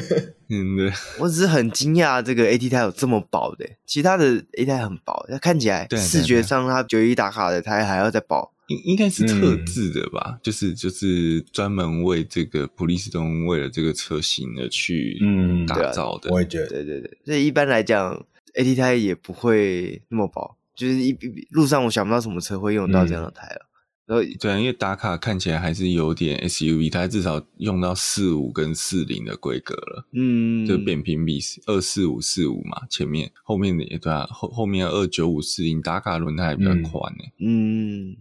[0.50, 0.92] 嗯，对。
[1.18, 4.26] 我只是很惊讶，这个 AT 胎有这么薄的，其他的
[4.58, 8.52] AT 胎很薄，它看起来视觉上它九一打卡的胎还要再薄。
[8.68, 16.28] 应应该是特制的吧，嗯、就是就是专门为这个普利司通为了这个车型而去嗯打造的。
[16.28, 17.18] 嗯啊、我也觉得，对对对。
[17.24, 21.14] 所以一般来讲，AT 胎也不会那么薄，就是一
[21.50, 23.66] 路上我想不到什么车会用到这样的胎了。
[24.06, 30.06] 然后、嗯、对、啊，因为打卡看起来还是有点 SUV，它至少用到四五跟四零的规格了。
[30.12, 37.24] 嗯，就扁平比二四五四五嘛，前面后面的也对啊，后后面二九五四零打卡轮胎还比较宽呢。
[37.40, 38.08] 嗯。
[38.08, 38.16] 嗯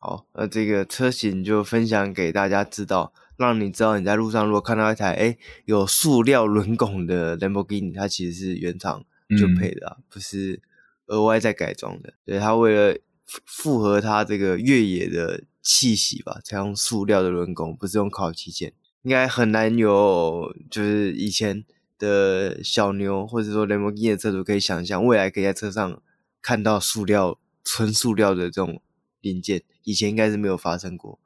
[0.00, 9.04] 好，那这个车型就分享给大家知道，让你知道你在路上如果看到一台诶有塑料轮拱的兰博基尼，它其实是原厂
[9.38, 10.62] 就配的啊，嗯、不是
[11.06, 12.14] 额外再改装的。
[12.24, 12.96] 对，它为了
[13.44, 18.72] 符合它这个越野的气息吧，才用塑料的轮拱，不是用烤漆件。
[19.02, 21.64] 应该很难有就是以前
[21.98, 26.00] 的小牛或者说兰博基尼的车主可以想象，未来可以在车上
[26.40, 28.80] 看到塑料纯塑料的这种
[29.20, 29.62] 零件。
[29.88, 31.18] 以前应该是没有发生过，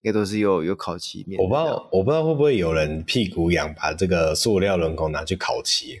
[0.00, 1.38] 应该都是有有烤漆面。
[1.38, 6.00] 我不知道，我不知道会不会有人屁股痒，把这个塑料轮拱拿去烤漆。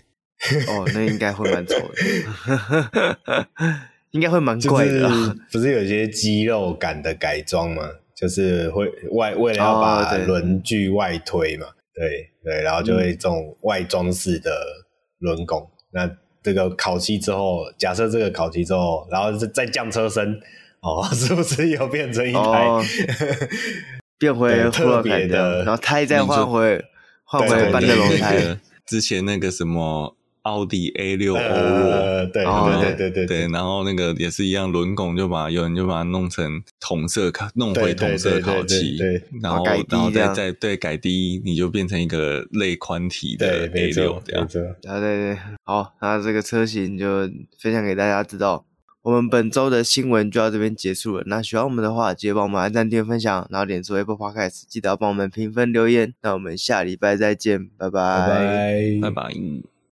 [0.66, 3.48] 哦，那应该会蛮丑的，
[4.12, 5.02] 应该会蛮怪的。
[5.02, 7.86] 就是、不是有些肌肉感的改装吗？
[8.16, 12.08] 就是会外为了要把轮距外推嘛，哦、对
[12.42, 14.50] 对，对，然后就会这种外装式的
[15.18, 15.60] 轮拱。
[15.60, 20.40] 嗯、那这个烤漆之后，假设这个烤漆之后，然后再降车身。
[20.80, 22.82] 哦， 是不是又变成一台、哦、
[24.18, 26.84] 变回特别的，然后胎再换回
[27.24, 28.58] 换回半个轮胎？
[28.86, 44.74] 之前那个什么奥迪 A 六欧若，对对对对对，然后那个也是一样，轮拱就把有人就把它弄成同色烤，弄回同色烤漆，对，然后然后再再对改低，你就变成一个类宽体的 A 六这样子。
[44.80, 47.28] 对对对，好，那这个车型就
[47.60, 48.64] 分享给大家知道。
[49.08, 51.22] 我们本周的新闻就到这边结束了。
[51.24, 56.12] 那喜欢我们的话，记得帮我们按赞、订阅、分享，然后点出 Apple Podcast，记得要帮我们评分、留言。
[56.20, 59.00] 那我们下礼拜再见，拜拜，拜拜。
[59.00, 59.77] 拜拜。